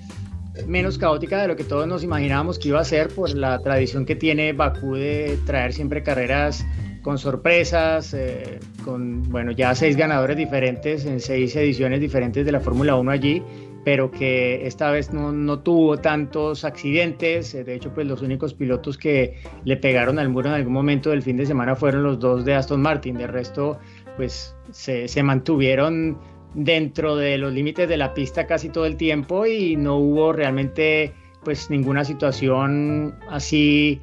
menos 0.68 0.98
caótica 0.98 1.42
de 1.42 1.48
lo 1.48 1.56
que 1.56 1.64
todos 1.64 1.88
nos 1.88 2.04
imaginábamos 2.04 2.60
que 2.60 2.70
iba 2.70 2.80
a 2.80 2.84
ser 2.84 3.10
por 3.10 3.34
la 3.34 3.60
tradición 3.60 4.06
que 4.06 4.16
tiene 4.16 4.54
Bakú 4.54 4.96
de 4.96 5.38
traer 5.46 5.74
siempre 5.74 6.04
carreras 6.04 6.66
con 7.02 7.18
sorpresas, 7.18 8.14
eh, 8.14 8.60
con, 8.84 9.24
bueno, 9.24 9.52
ya 9.52 9.74
seis 9.74 9.96
ganadores 9.96 10.36
diferentes 10.36 11.06
en 11.06 11.22
seis 11.22 11.56
ediciones 11.56 12.02
diferentes 12.02 12.46
de 12.46 12.52
la 12.52 12.60
Fórmula 12.60 12.96
1 12.96 13.12
allí 13.12 13.44
pero 13.90 14.12
que 14.12 14.68
esta 14.68 14.92
vez 14.92 15.12
no, 15.14 15.32
no, 15.32 15.62
tuvo 15.62 15.98
tantos 15.98 16.64
accidentes. 16.64 17.54
De 17.54 17.74
hecho, 17.74 17.92
pues 17.92 18.06
los 18.06 18.22
únicos 18.22 18.54
pilotos 18.54 19.00
que 19.00 19.42
le 19.66 19.78
pegaron 19.78 20.20
al 20.20 20.30
muro 20.30 20.50
en 20.50 20.54
algún 20.54 20.74
momento 20.74 21.10
del 21.10 21.24
fin 21.24 21.38
de 21.38 21.48
semana 21.48 21.76
fueron 21.76 22.04
los 22.04 22.20
dos 22.20 22.46
de 22.46 22.54
Aston 22.54 22.84
Martin. 22.84 23.18
De 23.18 23.26
resto, 23.26 23.80
pues 24.16 24.56
se, 24.70 25.08
se 25.08 25.24
mantuvieron 25.24 26.20
dentro 26.54 27.16
de 27.16 27.40
los 27.40 27.52
límites 27.52 27.90
de 27.90 27.98
la 27.98 28.14
pista 28.14 28.46
casi 28.46 28.70
todo 28.70 28.86
el 28.86 28.96
tiempo 28.96 29.48
y 29.48 29.76
no 29.76 29.96
hubo 29.96 30.34
realmente 30.34 31.12
pues 31.44 31.72
ninguna 31.72 32.06
situación 32.06 33.16
así 33.28 34.02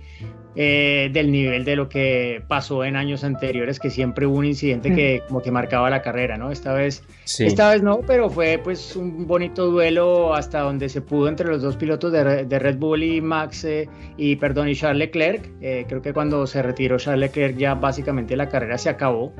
eh, 0.58 1.10
del 1.12 1.30
nivel 1.30 1.66
de 1.66 1.76
lo 1.76 1.86
que 1.90 2.42
pasó 2.48 2.82
en 2.82 2.96
años 2.96 3.24
anteriores, 3.24 3.78
que 3.78 3.90
siempre 3.90 4.24
hubo 4.24 4.38
un 4.38 4.46
incidente 4.46 4.94
que 4.94 5.22
como 5.28 5.42
que 5.42 5.50
marcaba 5.50 5.90
la 5.90 6.00
carrera, 6.00 6.38
¿no? 6.38 6.50
Esta 6.50 6.72
vez, 6.72 7.02
esta 7.38 7.70
vez 7.70 7.82
no, 7.82 8.00
pero 8.06 8.30
fue 8.30 8.58
pues 8.64 8.96
un 8.96 9.26
bonito 9.26 9.66
duelo 9.66 10.34
hasta 10.34 10.60
donde 10.60 10.88
se 10.88 11.02
pudo 11.02 11.28
entre 11.28 11.46
los 11.48 11.60
dos 11.60 11.76
pilotos 11.76 12.10
de, 12.10 12.46
de 12.46 12.58
Red 12.58 12.78
Bull 12.78 13.02
y 13.02 13.20
Max 13.20 13.64
eh, 13.64 13.86
y 14.16 14.36
perdón 14.36 14.70
y 14.70 14.74
Charles 14.74 14.98
Leclerc. 14.98 15.46
Eh, 15.60 15.84
creo 15.86 16.00
que 16.00 16.14
cuando 16.14 16.46
se 16.46 16.62
retiró 16.62 16.96
Charles 16.96 17.20
Leclerc 17.20 17.58
ya 17.58 17.74
básicamente 17.74 18.34
la 18.34 18.48
carrera 18.48 18.78
se 18.78 18.88
acabó. 18.88 19.34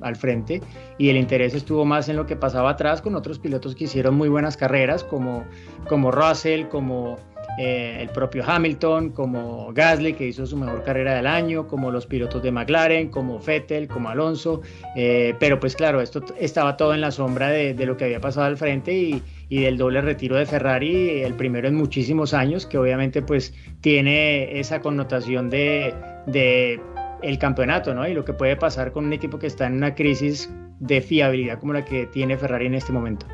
al 0.00 0.16
frente 0.16 0.62
y 0.96 1.10
el 1.10 1.16
interés 1.18 1.54
estuvo 1.54 1.84
más 1.84 2.08
en 2.08 2.16
lo 2.16 2.24
que 2.24 2.36
pasaba 2.36 2.70
atrás 2.70 3.02
con 3.02 3.14
otros 3.14 3.38
pilotos 3.38 3.74
que 3.74 3.84
hicieron 3.84 4.14
muy 4.14 4.30
buenas 4.30 4.56
carreras 4.56 5.04
como, 5.04 5.44
como 5.88 6.10
Russell, 6.10 6.68
como 6.68 7.16
eh, 7.58 7.98
el 8.00 8.10
propio 8.10 8.44
Hamilton, 8.46 9.10
como 9.10 9.72
Gasly, 9.72 10.12
que 10.12 10.28
hizo 10.28 10.46
su 10.46 10.56
mejor 10.56 10.84
carrera 10.84 11.16
del 11.16 11.26
año, 11.26 11.66
como 11.66 11.90
los 11.90 12.06
pilotos 12.06 12.40
de 12.40 12.52
McLaren, 12.52 13.08
como 13.08 13.40
Vettel, 13.40 13.88
como 13.88 14.08
Alonso, 14.08 14.62
eh, 14.94 15.34
pero 15.40 15.58
pues 15.58 15.74
claro, 15.74 16.00
esto 16.00 16.24
estaba 16.38 16.76
todo 16.76 16.94
en 16.94 17.00
la 17.00 17.10
sombra 17.10 17.48
de, 17.48 17.74
lo 17.84 17.96
que 17.96 18.04
había 18.04 18.20
pasado 18.20 18.46
al 18.46 18.56
frente 18.56 18.92
y, 18.92 19.22
del 19.48 19.76
doble 19.76 20.02
retiro 20.02 20.36
de 20.36 20.46
Ferrari, 20.46 21.22
el 21.22 21.34
primero 21.34 21.66
en 21.66 21.74
muchísimos 21.74 22.32
años, 22.32 22.64
que 22.64 22.78
obviamente 22.78 23.22
pues 23.22 23.52
tiene 23.80 24.60
esa 24.60 24.80
connotación 24.80 25.50
de, 25.50 25.94
de 26.26 26.80
el 27.22 27.38
campeonato, 27.38 27.92
¿no? 27.92 28.06
Y 28.06 28.14
lo 28.14 28.24
que 28.24 28.34
puede 28.34 28.56
pasar 28.56 28.92
con 28.92 29.06
un 29.06 29.12
equipo 29.12 29.38
que 29.38 29.48
está 29.48 29.66
en 29.66 29.74
una 29.74 29.94
crisis 29.94 30.48
de 30.78 31.00
fiabilidad 31.00 31.58
como 31.58 31.72
la 31.72 31.84
que 31.84 32.06
tiene 32.06 32.36
Ferrari 32.36 32.66
en 32.66 32.74
este 32.74 32.92
momento. 32.92 33.26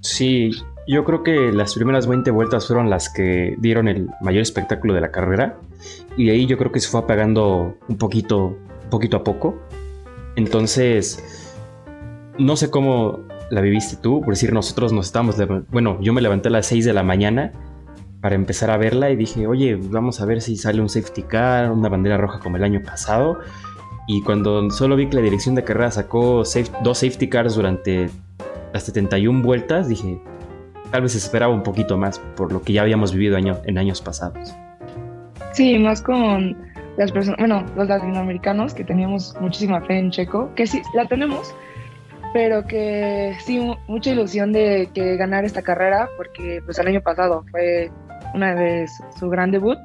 Sí, 0.00 0.50
yo 0.88 1.04
creo 1.04 1.22
que 1.22 1.52
las 1.52 1.74
primeras 1.74 2.06
20 2.06 2.30
vueltas 2.30 2.66
fueron 2.66 2.88
las 2.88 3.10
que 3.10 3.56
dieron 3.58 3.88
el 3.88 4.08
mayor 4.22 4.40
espectáculo 4.40 4.94
de 4.94 5.02
la 5.02 5.10
carrera 5.10 5.58
y 6.16 6.30
ahí 6.30 6.46
yo 6.46 6.56
creo 6.56 6.72
que 6.72 6.80
se 6.80 6.88
fue 6.88 7.00
apagando 7.00 7.76
un 7.88 7.98
poquito, 7.98 8.56
poquito 8.90 9.18
a 9.18 9.22
poco. 9.22 9.58
Entonces, 10.34 11.22
no 12.38 12.56
sé 12.56 12.70
cómo 12.70 13.20
la 13.50 13.60
viviste 13.60 13.96
tú, 13.96 14.22
por 14.22 14.30
decir, 14.30 14.54
nosotros 14.54 14.94
nos 14.94 15.06
estábamos, 15.06 15.36
bueno, 15.70 15.98
yo 16.00 16.14
me 16.14 16.22
levanté 16.22 16.48
a 16.48 16.52
las 16.52 16.66
6 16.66 16.86
de 16.86 16.94
la 16.94 17.02
mañana 17.02 17.52
para 18.22 18.34
empezar 18.34 18.70
a 18.70 18.78
verla 18.78 19.10
y 19.10 19.16
dije, 19.16 19.46
oye, 19.46 19.76
vamos 19.76 20.22
a 20.22 20.24
ver 20.24 20.40
si 20.40 20.56
sale 20.56 20.80
un 20.80 20.88
safety 20.88 21.22
car, 21.22 21.70
una 21.70 21.90
bandera 21.90 22.16
roja 22.16 22.38
como 22.38 22.56
el 22.56 22.64
año 22.64 22.80
pasado. 22.82 23.40
Y 24.06 24.22
cuando 24.22 24.70
solo 24.70 24.96
vi 24.96 25.08
que 25.10 25.16
la 25.16 25.22
dirección 25.22 25.54
de 25.54 25.64
carrera 25.64 25.90
sacó 25.90 26.44
dos 26.82 26.98
safety 26.98 27.28
cars 27.28 27.56
durante 27.56 28.08
las 28.72 28.84
71 28.84 29.42
vueltas, 29.42 29.86
dije, 29.86 30.18
tal 30.90 31.02
vez 31.02 31.14
esperaba 31.14 31.52
un 31.52 31.62
poquito 31.62 31.96
más 31.96 32.18
por 32.36 32.52
lo 32.52 32.62
que 32.62 32.72
ya 32.72 32.82
habíamos 32.82 33.12
vivido 33.12 33.36
en 33.36 33.78
años 33.78 34.00
pasados. 34.00 34.54
Sí, 35.52 35.78
más 35.78 36.02
con 36.02 36.56
las 36.96 37.12
personas, 37.12 37.38
bueno, 37.38 37.64
los 37.76 37.88
latinoamericanos 37.88 38.74
que 38.74 38.84
teníamos 38.84 39.34
muchísima 39.40 39.80
fe 39.80 39.98
en 39.98 40.10
Checo, 40.10 40.52
que 40.54 40.66
sí, 40.66 40.82
la 40.94 41.06
tenemos, 41.06 41.54
pero 42.32 42.66
que 42.66 43.34
sí, 43.40 43.60
mucha 43.86 44.10
ilusión 44.10 44.52
de 44.52 44.90
que 44.92 45.16
ganar 45.16 45.44
esta 45.44 45.62
carrera, 45.62 46.08
porque 46.16 46.60
pues 46.64 46.78
el 46.78 46.88
año 46.88 47.00
pasado 47.00 47.44
fue 47.50 47.90
una 48.34 48.54
vez 48.54 48.90
su 49.18 49.28
gran 49.28 49.50
debut. 49.50 49.78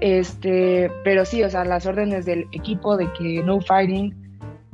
Este, 0.00 0.90
pero 1.04 1.24
sí, 1.24 1.42
o 1.42 1.50
sea, 1.50 1.64
las 1.64 1.84
órdenes 1.84 2.24
del 2.24 2.46
equipo 2.52 2.96
de 2.96 3.12
que 3.12 3.42
no 3.42 3.60
fighting, 3.60 4.14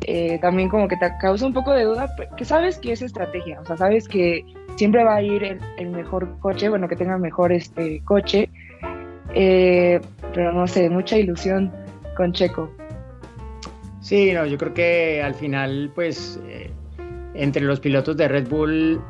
eh, 0.03 0.38
también 0.41 0.69
como 0.69 0.87
que 0.88 0.97
te 0.97 1.11
causa 1.21 1.47
un 1.47 1.53
poco 1.53 1.73
de 1.73 1.85
duda, 1.85 2.15
que 2.37 2.45
sabes 2.45 2.79
que 2.79 2.93
es 2.93 3.03
estrategia, 3.03 3.61
o 3.61 3.65
sea, 3.65 3.76
sabes 3.76 4.07
que 4.07 4.45
siempre 4.76 5.04
va 5.04 5.16
a 5.16 5.23
ir 5.23 5.59
el, 5.78 5.90
mejor 5.90 6.38
coche, 6.38 6.68
bueno, 6.68 6.88
que 6.88 6.97
tenga 6.97 7.18
mejor 7.18 7.52
este 7.52 8.00
coche, 8.04 8.49
eh, 9.35 10.00
pero 10.35 10.52
no 10.52 10.66
sé, 10.66 10.88
mucha 10.88 11.18
ilusión 11.18 11.73
con 12.16 12.33
Checo. 12.33 12.71
Sí, 14.00 14.33
no, 14.33 14.47
yo 14.47 14.56
creo 14.56 14.73
que 14.73 15.23
al 15.23 15.35
final, 15.35 15.90
pues, 15.95 16.40
eh, 16.47 16.71
entre 17.35 17.62
los 17.62 17.80
pilotos 17.80 18.16
de 18.16 18.28
Red 18.28 18.49
Bull 18.49 19.00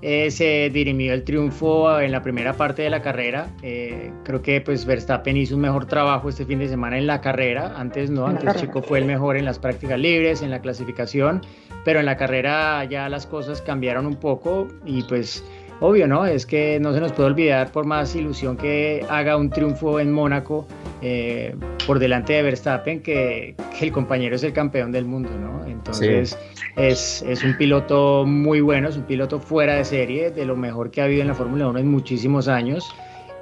eh, 0.00 0.30
se 0.30 0.70
dirimió 0.70 1.12
el 1.12 1.24
triunfo 1.24 2.00
en 2.00 2.12
la 2.12 2.22
primera 2.22 2.52
parte 2.52 2.82
de 2.82 2.90
la 2.90 3.02
carrera. 3.02 3.50
Eh, 3.62 4.12
creo 4.24 4.42
que 4.42 4.60
pues 4.60 4.84
Verstappen 4.84 5.36
hizo 5.36 5.56
un 5.56 5.62
mejor 5.62 5.86
trabajo 5.86 6.28
este 6.28 6.44
fin 6.46 6.60
de 6.60 6.68
semana 6.68 6.98
en 6.98 7.06
la 7.06 7.20
carrera. 7.20 7.74
Antes 7.76 8.10
no, 8.10 8.26
antes 8.26 8.56
Chico 8.56 8.82
fue 8.82 8.98
el 8.98 9.04
mejor 9.04 9.36
en 9.36 9.44
las 9.44 9.58
prácticas 9.58 9.98
libres, 9.98 10.42
en 10.42 10.50
la 10.50 10.60
clasificación, 10.60 11.42
pero 11.84 12.00
en 12.00 12.06
la 12.06 12.16
carrera 12.16 12.84
ya 12.84 13.08
las 13.08 13.26
cosas 13.26 13.60
cambiaron 13.60 14.06
un 14.06 14.16
poco 14.16 14.68
y 14.84 15.02
pues 15.02 15.44
obvio, 15.80 16.08
¿no? 16.08 16.26
Es 16.26 16.46
que 16.46 16.78
no 16.80 16.92
se 16.92 17.00
nos 17.00 17.12
puede 17.12 17.28
olvidar 17.28 17.72
por 17.72 17.86
más 17.86 18.14
ilusión 18.14 18.56
que 18.56 19.04
haga 19.08 19.36
un 19.36 19.50
triunfo 19.50 20.00
en 20.00 20.12
Mónaco 20.12 20.66
eh, 21.02 21.54
por 21.86 21.98
delante 21.98 22.32
de 22.34 22.42
Verstappen 22.42 23.02
que, 23.02 23.54
el 23.80 23.92
compañero 23.92 24.34
es 24.34 24.42
el 24.42 24.52
campeón 24.52 24.90
del 24.90 25.04
mundo, 25.04 25.30
¿no? 25.38 25.64
Entonces 25.66 26.36
es, 26.76 27.22
es, 27.22 27.44
un 27.44 27.56
piloto 27.56 28.24
muy 28.26 28.60
bueno, 28.60 28.88
es 28.88 28.96
un 28.96 29.04
piloto 29.04 29.38
fuera 29.38 29.76
de 29.76 29.84
serie, 29.84 30.30
de 30.30 30.44
lo 30.44 30.56
mejor 30.56 30.90
que 30.90 31.00
ha 31.00 31.04
habido 31.04 31.22
en 31.22 31.28
la 31.28 31.34
Fórmula 31.34 31.68
1 31.68 31.78
en 31.78 31.88
muchísimos 31.88 32.48
años. 32.48 32.92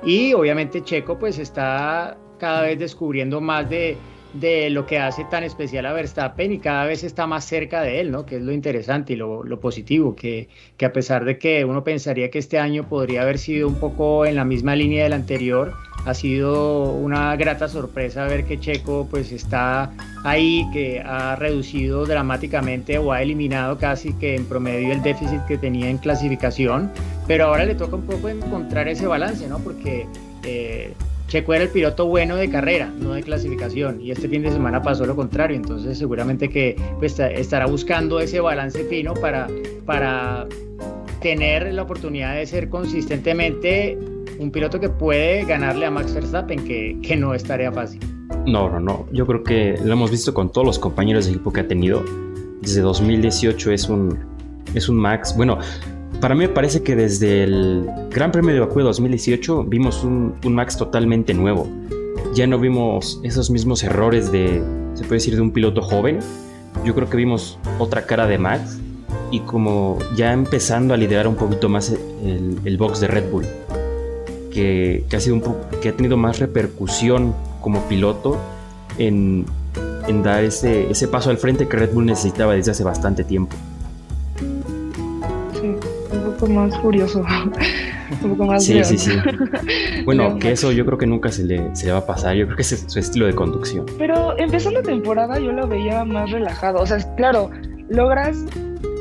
Y 0.04 0.34
obviamente 0.34 0.82
Checo 0.82 1.18
pues 1.18 1.38
está 1.38 2.18
cada 2.38 2.62
vez 2.62 2.78
descubriendo 2.78 3.40
más 3.40 3.68
de, 3.70 3.96
de 4.40 4.70
lo 4.70 4.86
que 4.86 4.98
hace 4.98 5.24
tan 5.24 5.44
especial 5.44 5.86
a 5.86 5.92
Verstappen 5.92 6.52
y 6.52 6.58
cada 6.58 6.84
vez 6.84 7.04
está 7.04 7.26
más 7.26 7.44
cerca 7.44 7.82
de 7.82 8.00
él, 8.00 8.10
¿no? 8.10 8.26
Que 8.26 8.36
es 8.36 8.42
lo 8.42 8.52
interesante 8.52 9.14
y 9.14 9.16
lo, 9.16 9.60
positivo, 9.60 10.14
que, 10.14 10.48
que, 10.76 10.86
a 10.86 10.92
pesar 10.92 11.24
de 11.24 11.38
que 11.38 11.64
uno 11.64 11.84
pensaría 11.84 12.30
que 12.30 12.38
este 12.38 12.58
año 12.58 12.88
podría 12.88 13.22
haber 13.22 13.38
sido 13.38 13.68
un 13.68 13.76
poco 13.76 14.26
en 14.26 14.36
la 14.36 14.44
misma 14.44 14.76
línea 14.76 15.04
del 15.04 15.12
anterior, 15.12 15.74
ha 16.06 16.14
sido 16.14 16.92
una 16.92 17.34
grata 17.36 17.68
sorpresa 17.68 18.24
ver 18.26 18.44
que 18.44 18.60
Checo 18.60 19.08
pues 19.10 19.32
está 19.32 19.92
ahí, 20.24 20.64
que 20.72 21.00
ha 21.00 21.34
reducido 21.36 22.06
dramáticamente 22.06 22.98
o 22.98 23.12
ha 23.12 23.22
eliminado 23.22 23.76
casi 23.78 24.12
que 24.14 24.36
en 24.36 24.46
promedio 24.46 24.92
el 24.92 25.02
déficit 25.02 25.40
que 25.46 25.58
tenía 25.58 25.88
en 25.88 25.98
clasificación, 25.98 26.92
pero 27.26 27.46
ahora 27.46 27.64
le 27.64 27.74
toca 27.74 27.96
un 27.96 28.06
poco 28.06 28.28
encontrar 28.28 28.86
ese 28.86 29.06
balance, 29.06 29.48
¿no? 29.48 29.58
Porque 29.58 30.06
eh, 30.44 30.94
Checo 31.26 31.54
era 31.54 31.64
el 31.64 31.70
piloto 31.70 32.06
bueno 32.06 32.36
de 32.36 32.48
carrera, 32.48 32.92
no 32.98 33.12
de 33.14 33.22
clasificación, 33.22 34.00
y 34.00 34.12
este 34.12 34.28
fin 34.28 34.42
de 34.42 34.52
semana 34.52 34.80
pasó 34.80 35.06
lo 35.06 35.16
contrario, 35.16 35.56
entonces 35.56 35.98
seguramente 35.98 36.48
que 36.48 36.76
pues, 36.98 37.18
estará 37.18 37.66
buscando 37.66 38.20
ese 38.20 38.40
balance 38.40 38.84
fino 38.84 39.14
para, 39.14 39.48
para 39.84 40.46
tener 41.20 41.72
la 41.74 41.82
oportunidad 41.82 42.36
de 42.36 42.46
ser 42.46 42.68
consistentemente 42.68 43.98
un 44.38 44.50
piloto 44.50 44.78
que 44.78 44.88
puede 44.88 45.44
ganarle 45.44 45.86
a 45.86 45.90
Max 45.90 46.14
Verstappen, 46.14 46.64
que, 46.64 46.98
que 47.02 47.16
no 47.16 47.34
es 47.34 47.42
tarea 47.42 47.72
fácil. 47.72 48.00
No, 48.46 48.70
no, 48.70 48.78
no. 48.78 49.06
Yo 49.12 49.26
creo 49.26 49.42
que 49.42 49.76
lo 49.82 49.92
hemos 49.92 50.10
visto 50.10 50.32
con 50.32 50.52
todos 50.52 50.66
los 50.66 50.78
compañeros 50.78 51.24
de 51.24 51.32
equipo 51.32 51.52
que 51.52 51.60
ha 51.60 51.68
tenido. 51.68 52.04
Desde 52.60 52.80
2018 52.82 53.72
es 53.72 53.88
un, 53.88 54.18
es 54.74 54.88
un 54.88 54.96
Max. 54.96 55.34
Bueno, 55.36 55.58
para 56.20 56.34
mí 56.34 56.40
me 56.40 56.48
parece 56.48 56.82
que 56.82 56.96
desde 56.96 57.44
el 57.44 57.88
Gran 58.10 58.32
Premio 58.32 58.54
de 58.54 58.60
Bakú 58.60 58.78
de 58.78 58.84
2018 58.84 59.64
vimos 59.64 60.04
un, 60.04 60.34
Max 60.44 60.76
totalmente 60.76 61.34
nuevo. 61.34 61.68
Ya 62.34 62.46
no 62.46 62.58
vimos 62.58 63.20
esos 63.22 63.50
mismos 63.50 63.82
errores 63.82 64.30
de, 64.32 64.62
se 64.94 65.02
puede 65.04 65.14
decir, 65.14 65.34
de 65.34 65.40
un 65.40 65.50
piloto 65.50 65.82
joven. 65.82 66.18
Yo 66.84 66.94
creo 66.94 67.08
que 67.08 67.16
vimos 67.16 67.58
otra 67.78 68.06
cara 68.06 68.26
de 68.26 68.38
Max 68.38 68.78
y 69.30 69.40
como 69.40 69.98
ya 70.14 70.32
empezando 70.32 70.94
a 70.94 70.96
liderar 70.96 71.26
un 71.26 71.36
poquito 71.36 71.68
más 71.68 71.90
el, 71.90 72.58
el 72.64 72.76
box 72.76 73.00
de 73.00 73.08
Red 73.08 73.30
Bull 73.30 73.44
que, 74.56 75.16
ha, 75.16 75.20
sido 75.20 75.36
un 75.36 75.42
que 75.82 75.90
ha 75.90 75.92
tenido 75.92 76.16
más 76.16 76.38
repercusión 76.38 77.34
como 77.60 77.82
piloto 77.88 78.38
en, 78.96 79.44
en 80.08 80.22
dar 80.22 80.44
ese, 80.44 80.90
ese 80.90 81.08
paso 81.08 81.28
al 81.28 81.36
frente 81.36 81.68
que 81.68 81.76
Red 81.76 81.92
Bull 81.92 82.06
necesitaba 82.06 82.54
desde 82.54 82.70
hace 82.70 82.82
bastante 82.82 83.22
tiempo. 83.22 83.54
Poco 86.46 86.60
más 86.60 86.78
furioso. 86.80 87.24
un 88.22 88.30
poco 88.30 88.44
más 88.44 88.64
Sí, 88.64 88.82
sí, 88.84 88.98
sí. 88.98 89.10
Bueno, 90.04 90.38
que 90.38 90.52
eso 90.52 90.70
yo 90.72 90.84
creo 90.86 90.98
que 90.98 91.06
nunca 91.06 91.30
se 91.30 91.44
le, 91.44 91.74
se 91.74 91.86
le 91.86 91.92
va 91.92 91.98
a 91.98 92.06
pasar. 92.06 92.34
Yo 92.36 92.46
creo 92.46 92.56
que 92.56 92.62
ese 92.62 92.76
es 92.76 92.84
su 92.86 92.98
estilo 92.98 93.26
de 93.26 93.34
conducción. 93.34 93.86
Pero 93.98 94.38
empezando 94.38 94.80
la 94.80 94.86
temporada 94.86 95.38
yo 95.38 95.52
lo 95.52 95.66
veía 95.66 96.04
más 96.04 96.30
relajado. 96.30 96.80
O 96.80 96.86
sea, 96.86 96.98
claro, 97.16 97.50
logras 97.88 98.44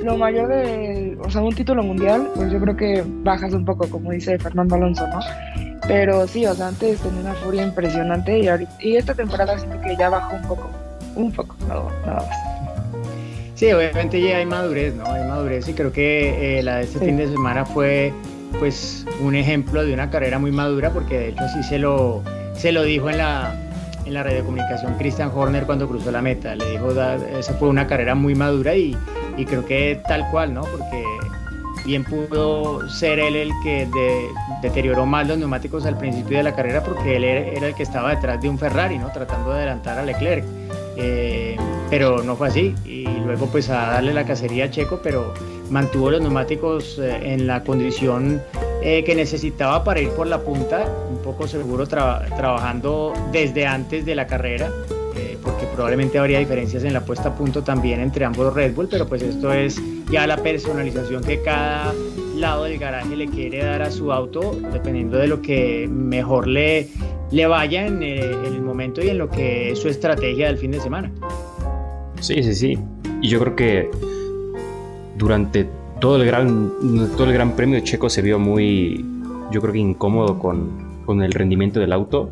lo 0.04 0.18
mayor 0.18 0.48
de, 0.48 1.18
o 1.24 1.30
sea, 1.30 1.42
un 1.42 1.54
título 1.54 1.84
mundial, 1.84 2.30
pues 2.36 2.52
yo 2.52 2.60
creo 2.60 2.78
que 2.78 3.04
bajas 3.24 3.54
un 3.54 3.66
poco, 3.66 3.90
como 3.90 4.12
dice 4.12 4.38
Fernando 4.38 4.76
Alonso, 4.76 5.08
¿no? 5.08 5.20
Pero 5.88 6.28
sí, 6.28 6.46
o 6.46 6.54
sea, 6.54 6.68
antes 6.68 7.00
tenía 7.00 7.22
una 7.22 7.34
furia 7.34 7.64
impresionante 7.64 8.40
y, 8.40 8.48
ahorita, 8.48 8.72
y 8.80 8.96
esta 8.96 9.14
temporada 9.14 9.58
siento 9.58 9.82
que 9.82 9.96
ya 9.98 10.10
bajó 10.10 10.36
un 10.36 10.48
poco, 10.48 10.70
un 11.16 11.32
poco, 11.32 11.56
nada, 11.68 11.84
nada 12.06 12.28
más. 12.28 12.55
Sí, 13.56 13.72
obviamente 13.72 14.20
ya 14.20 14.38
hay 14.38 14.46
madurez, 14.46 14.94
¿no? 14.96 15.06
Hay 15.06 15.24
madurez 15.24 15.68
y 15.70 15.74
creo 15.74 15.94
que 15.94 16.60
eh, 16.60 16.64
la 16.64 16.78
de 16.78 16.84
este 16.84 17.00
fin 17.00 17.16
de 17.16 17.30
semana 17.30 17.66
fue 17.66 18.12
pues 18.60 19.06
un 19.22 19.34
ejemplo 19.34 19.86
de 19.86 19.94
una 19.94 20.10
carrera 20.10 20.40
muy 20.40 20.52
madura 20.52 20.92
porque 20.92 21.18
de 21.18 21.30
hecho 21.30 21.42
así 21.42 21.64
se 21.64 21.80
lo, 21.80 22.22
se 22.54 22.74
lo 22.74 22.84
dijo 22.84 23.10
en 23.10 23.18
la, 23.18 23.56
en 24.06 24.14
la 24.14 24.24
red 24.24 24.36
de 24.36 24.44
comunicación 24.44 24.96
Christian 24.98 25.32
Horner 25.34 25.66
cuando 25.66 25.88
cruzó 25.88 26.12
la 26.12 26.22
meta. 26.22 26.54
Le 26.54 26.70
dijo, 26.72 26.92
esa 26.92 27.54
fue 27.54 27.70
una 27.70 27.88
carrera 27.88 28.14
muy 28.14 28.36
madura 28.36 28.76
y, 28.76 28.94
y 29.38 29.46
creo 29.46 29.66
que 29.66 30.02
tal 30.06 30.30
cual, 30.32 30.54
¿no? 30.54 30.62
Porque 30.62 31.02
bien 31.86 32.04
pudo 32.04 32.90
ser 32.90 33.20
él 33.20 33.38
el 33.38 33.52
que 33.64 33.88
deterioró 34.62 35.06
más 35.06 35.30
los 35.30 35.38
neumáticos 35.38 35.86
al 35.86 35.98
principio 35.98 36.38
de 36.38 36.44
la 36.44 36.56
carrera 36.56 36.84
porque 36.84 37.16
él 37.16 37.24
era, 37.24 37.68
el 37.68 37.74
que 37.74 37.84
estaba 37.84 38.14
detrás 38.14 38.42
de 38.42 38.50
un 38.50 38.60
Ferrari, 38.60 38.98
¿no? 38.98 39.12
Tratando 39.14 39.52
de 39.52 39.60
adelantar 39.60 39.98
a 39.98 40.04
Leclerc. 40.04 40.44
Eh, 40.98 41.56
pero 41.90 42.24
no 42.24 42.36
fue 42.36 42.48
así 42.48 42.74
y 42.86 43.05
luego 43.26 43.48
pues 43.48 43.70
a 43.70 43.92
darle 43.92 44.14
la 44.14 44.26
cacería 44.26 44.66
a 44.66 44.72
Checo, 44.72 45.00
pero 45.04 45.34
mantuvo 45.70 46.12
los 46.12 46.22
neumáticos 46.22 47.00
eh, 47.00 47.34
en 47.34 47.48
la 47.48 47.64
condición 47.64 48.42
eh, 48.82 49.04
que 49.04 49.16
necesitaba 49.16 49.84
para 49.84 50.02
ir 50.02 50.10
por 50.10 50.28
la 50.28 50.40
punta, 50.40 50.86
un 51.10 51.18
poco 51.18 51.48
seguro 51.48 51.88
trabajando 51.88 53.14
desde 53.32 53.66
antes 53.66 54.06
de 54.06 54.16
la 54.16 54.28
carrera 54.28 54.72
porque 55.46 55.68
probablemente 55.68 56.18
habría 56.18 56.40
diferencias 56.40 56.84
en 56.84 56.94
la 56.94 57.06
puesta 57.06 57.30
a 57.30 57.36
punto 57.36 57.64
también 57.64 58.00
entre 58.00 58.26
ambos 58.26 58.54
Red 58.54 58.74
Bull, 58.74 58.88
pero 58.90 59.08
pues 59.08 59.22
esto 59.22 59.54
es 59.54 59.80
ya 60.12 60.26
la 60.26 60.38
personalización 60.38 61.24
que 61.24 61.42
cada 61.42 61.94
lado 62.36 62.64
del 62.64 62.80
garaje 62.80 63.16
le 63.16 63.28
quiere 63.28 63.64
dar 63.64 63.84
a 63.84 63.92
su 63.92 64.12
auto, 64.12 64.60
dependiendo 64.74 65.18
de 65.18 65.28
lo 65.28 65.42
que 65.42 65.88
mejor 65.88 66.48
le, 66.48 66.90
le 67.32 67.46
vaya 67.46 67.86
en 67.86 68.02
el, 68.02 68.34
en 68.34 68.46
el 68.46 68.62
momento 68.62 69.04
y 69.04 69.10
en 69.10 69.20
lo 69.20 69.30
que 69.30 69.72
es 69.72 69.80
su 69.80 69.88
estrategia 69.88 70.48
del 70.48 70.58
fin 70.58 70.72
de 70.72 70.82
semana. 70.82 71.12
Sí, 72.26 72.42
sí, 72.42 72.56
sí. 72.56 72.80
Y 73.22 73.30
yo 73.30 73.40
creo 73.40 73.56
que 73.56 73.90
durante 75.16 75.68
todo 76.00 76.20
el 76.20 76.26
gran, 76.26 76.72
todo 77.16 77.26
el 77.26 77.34
gran 77.34 77.56
premio 77.56 77.80
Checo 77.82 78.10
se 78.10 78.24
vio 78.24 78.40
muy, 78.40 79.06
yo 79.52 79.62
creo 79.62 79.74
que 79.74 79.80
incómodo 79.80 80.40
con, 80.40 81.04
con 81.06 81.22
el 81.22 81.32
rendimiento 81.34 81.80
del 81.80 81.94
auto. 81.94 82.32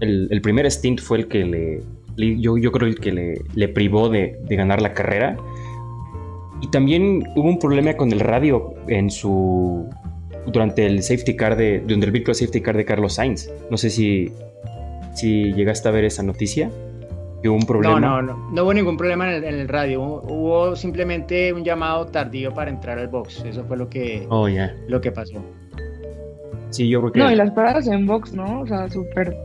El, 0.00 0.26
el, 0.32 0.42
primer 0.42 0.68
stint 0.68 1.00
fue 1.00 1.18
el 1.18 1.28
que 1.28 1.44
le, 1.44 2.40
yo, 2.40 2.58
yo 2.58 2.72
creo 2.72 2.92
que 2.96 3.12
le, 3.12 3.42
le 3.54 3.68
privó 3.68 4.08
de, 4.08 4.40
de, 4.42 4.56
ganar 4.56 4.82
la 4.82 4.92
carrera. 4.92 5.36
Y 6.60 6.68
también 6.72 7.22
hubo 7.36 7.48
un 7.48 7.60
problema 7.60 7.94
con 7.94 8.10
el 8.10 8.18
radio 8.18 8.74
en 8.88 9.08
su 9.08 9.88
durante 10.48 10.84
el 10.84 11.00
safety 11.04 11.36
car 11.36 11.56
de 11.56 11.78
durante 11.78 12.06
el 12.06 12.10
virtual 12.10 12.34
safety 12.34 12.60
car 12.60 12.76
de 12.76 12.84
Carlos 12.84 13.14
Sainz. 13.14 13.48
No 13.70 13.76
sé 13.76 13.88
si 13.88 14.32
si 15.14 15.52
llegaste 15.52 15.88
a 15.88 15.92
ver 15.92 16.04
esa 16.04 16.24
noticia. 16.24 16.72
Hubo 17.48 17.56
un 17.56 17.66
problema. 17.66 18.00
No, 18.00 18.22
no, 18.22 18.34
no, 18.34 18.50
no 18.50 18.62
hubo 18.62 18.74
ningún 18.74 18.96
problema 18.96 19.34
en 19.34 19.44
el, 19.44 19.68
radio. 19.68 20.02
Hubo, 20.02 20.76
simplemente 20.76 21.52
un 21.52 21.64
llamado 21.64 22.06
tardío 22.06 22.52
para 22.52 22.70
entrar 22.70 22.98
al 22.98 23.08
box. 23.08 23.44
Eso 23.44 23.64
fue 23.64 23.76
lo 23.76 23.88
que, 23.88 24.26
oh, 24.28 24.48
lo 24.88 25.00
que 25.00 25.12
pasó. 25.12 25.42
Sí, 26.70 26.88
yo 26.88 27.00
creo 27.00 27.12
que. 27.12 27.18
No, 27.20 27.30
y 27.30 27.34
las 27.34 27.50
paradas 27.50 27.86
en 27.86 28.06
box, 28.06 28.32
¿no? 28.32 28.60
O 28.60 28.66
sea, 28.66 28.88
súper 28.88 29.36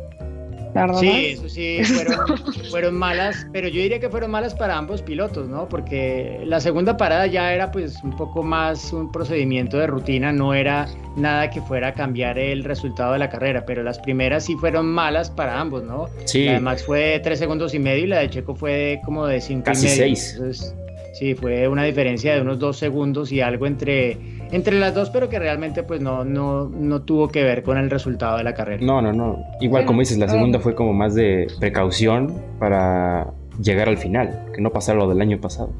Sí, 0.99 1.25
eso 1.31 1.49
sí, 1.49 1.79
fueron, 2.69 2.95
malas, 2.95 3.47
pero 3.51 3.67
yo 3.67 3.81
diría 3.81 3.99
que 3.99 4.09
fueron 4.09 4.31
malas 4.31 4.53
para 4.53 4.77
ambos 4.77 5.01
pilotos, 5.01 5.47
¿no? 5.47 5.67
Porque 5.67 6.41
la 6.45 6.59
segunda 6.59 6.97
parada 6.97 7.27
ya 7.27 7.53
era 7.53 7.71
pues 7.71 8.01
un 8.03 8.15
poco 8.15 8.43
más 8.43 8.93
un 8.93 9.11
procedimiento 9.11 9.77
de 9.77 9.87
rutina, 9.87 10.31
no 10.31 10.53
era 10.53 10.87
nada 11.15 11.49
que 11.49 11.61
fuera 11.61 11.89
a 11.89 11.93
cambiar 11.93 12.37
el 12.37 12.63
resultado 12.63 13.13
de 13.13 13.19
la 13.19 13.29
carrera, 13.29 13.65
pero 13.65 13.83
las 13.83 13.99
primeras 13.99 14.45
sí 14.45 14.55
fueron 14.55 14.85
malas 14.85 15.29
para 15.29 15.59
ambos, 15.59 15.83
¿no? 15.83 16.07
Sí. 16.25 16.45
La 16.45 16.53
de 16.53 16.59
Max 16.59 16.83
fue 16.85 16.99
de 16.99 17.19
3 17.19 17.39
segundos 17.39 17.73
y 17.73 17.79
medio 17.79 18.03
y 18.03 18.07
la 18.07 18.19
de 18.19 18.29
Checo 18.29 18.55
fue 18.55 18.99
como 19.03 19.25
de 19.25 19.41
5 19.41 19.63
Casi 19.63 19.87
6. 19.87 20.73
Sí, 21.13 21.33
fue 21.33 21.67
una 21.67 21.83
diferencia 21.83 22.35
de 22.35 22.41
unos 22.41 22.59
2 22.59 22.77
segundos 22.77 23.31
y 23.31 23.41
algo 23.41 23.65
entre 23.65 24.36
entre 24.51 24.79
las 24.79 24.93
dos, 24.93 25.09
pero 25.09 25.29
que 25.29 25.39
realmente 25.39 25.83
pues 25.83 26.01
no, 26.01 26.23
no, 26.23 26.69
no 26.69 27.01
tuvo 27.01 27.27
que 27.27 27.43
ver 27.43 27.63
con 27.63 27.77
el 27.77 27.89
resultado 27.89 28.37
de 28.37 28.43
la 28.43 28.53
carrera. 28.53 28.85
No, 28.85 29.01
no, 29.01 29.11
no. 29.11 29.43
Igual 29.61 29.85
como 29.85 29.99
dices, 29.99 30.17
la 30.17 30.29
segunda 30.29 30.59
fue 30.59 30.75
como 30.75 30.93
más 30.93 31.15
de 31.15 31.47
precaución 31.59 32.33
para 32.59 33.27
llegar 33.61 33.89
al 33.89 33.97
final, 33.97 34.45
que 34.53 34.61
no 34.61 34.71
pasara 34.71 34.99
lo 34.99 35.09
del 35.09 35.21
año 35.21 35.39
pasado. 35.39 35.71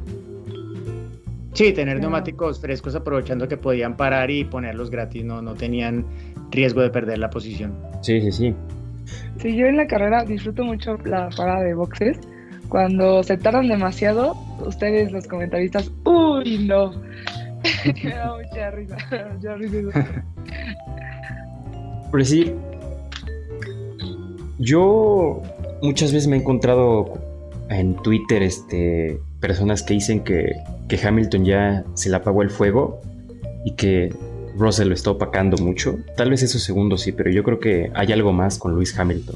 Sí, 1.53 1.73
tener 1.73 1.99
neumáticos 1.99 2.59
frescos 2.59 2.93
aprovechando 2.93 3.47
que 3.47 3.57
podían 3.57 3.97
parar 3.97 4.29
y 4.29 4.43
ponerlos 4.43 4.91
gratis, 4.91 5.25
no, 5.25 5.41
no 5.41 5.55
tenían 5.55 6.05
riesgo 6.51 6.81
de 6.81 6.91
perder 6.91 7.17
la 7.17 7.31
posición. 7.31 7.73
Sí, 8.01 8.21
sí, 8.21 8.31
sí. 8.31 8.55
Sí, 9.39 9.55
yo 9.55 9.65
en 9.65 9.77
la 9.77 9.87
carrera 9.87 10.23
disfruto 10.23 10.63
mucho 10.63 10.97
la 11.05 11.29
parada 11.35 11.63
de 11.63 11.73
boxes. 11.73 12.19
Cuando 12.69 13.23
se 13.23 13.37
tardan 13.37 13.69
demasiado, 13.69 14.35
ustedes 14.65 15.11
los 15.11 15.25
comentaristas, 15.25 15.91
uy, 16.03 16.65
no, 16.67 16.91
mucha 18.37 18.71
risa, 18.71 18.97
Por 22.11 22.19
decir, 22.21 22.55
yo 24.59 25.41
muchas 25.81 26.11
veces 26.13 26.27
me 26.27 26.37
he 26.37 26.39
encontrado 26.39 27.13
en 27.69 27.95
Twitter 27.97 28.43
este, 28.43 29.19
personas 29.39 29.83
que 29.83 29.93
dicen 29.93 30.23
que, 30.23 30.55
que 30.87 30.99
Hamilton 31.05 31.45
ya 31.45 31.83
se 31.95 32.09
le 32.09 32.15
apagó 32.15 32.41
el 32.41 32.49
fuego 32.49 33.01
y 33.65 33.75
que 33.75 34.13
Russell 34.57 34.87
lo 34.87 34.93
está 34.93 35.11
opacando 35.11 35.57
mucho. 35.57 35.99
Tal 36.15 36.29
vez 36.29 36.43
esos 36.43 36.63
segundos 36.63 37.01
sí, 37.01 37.11
pero 37.11 37.29
yo 37.29 37.43
creo 37.43 37.59
que 37.59 37.91
hay 37.93 38.11
algo 38.11 38.33
más 38.33 38.57
con 38.57 38.73
Luis 38.73 38.97
Hamilton. 38.97 39.35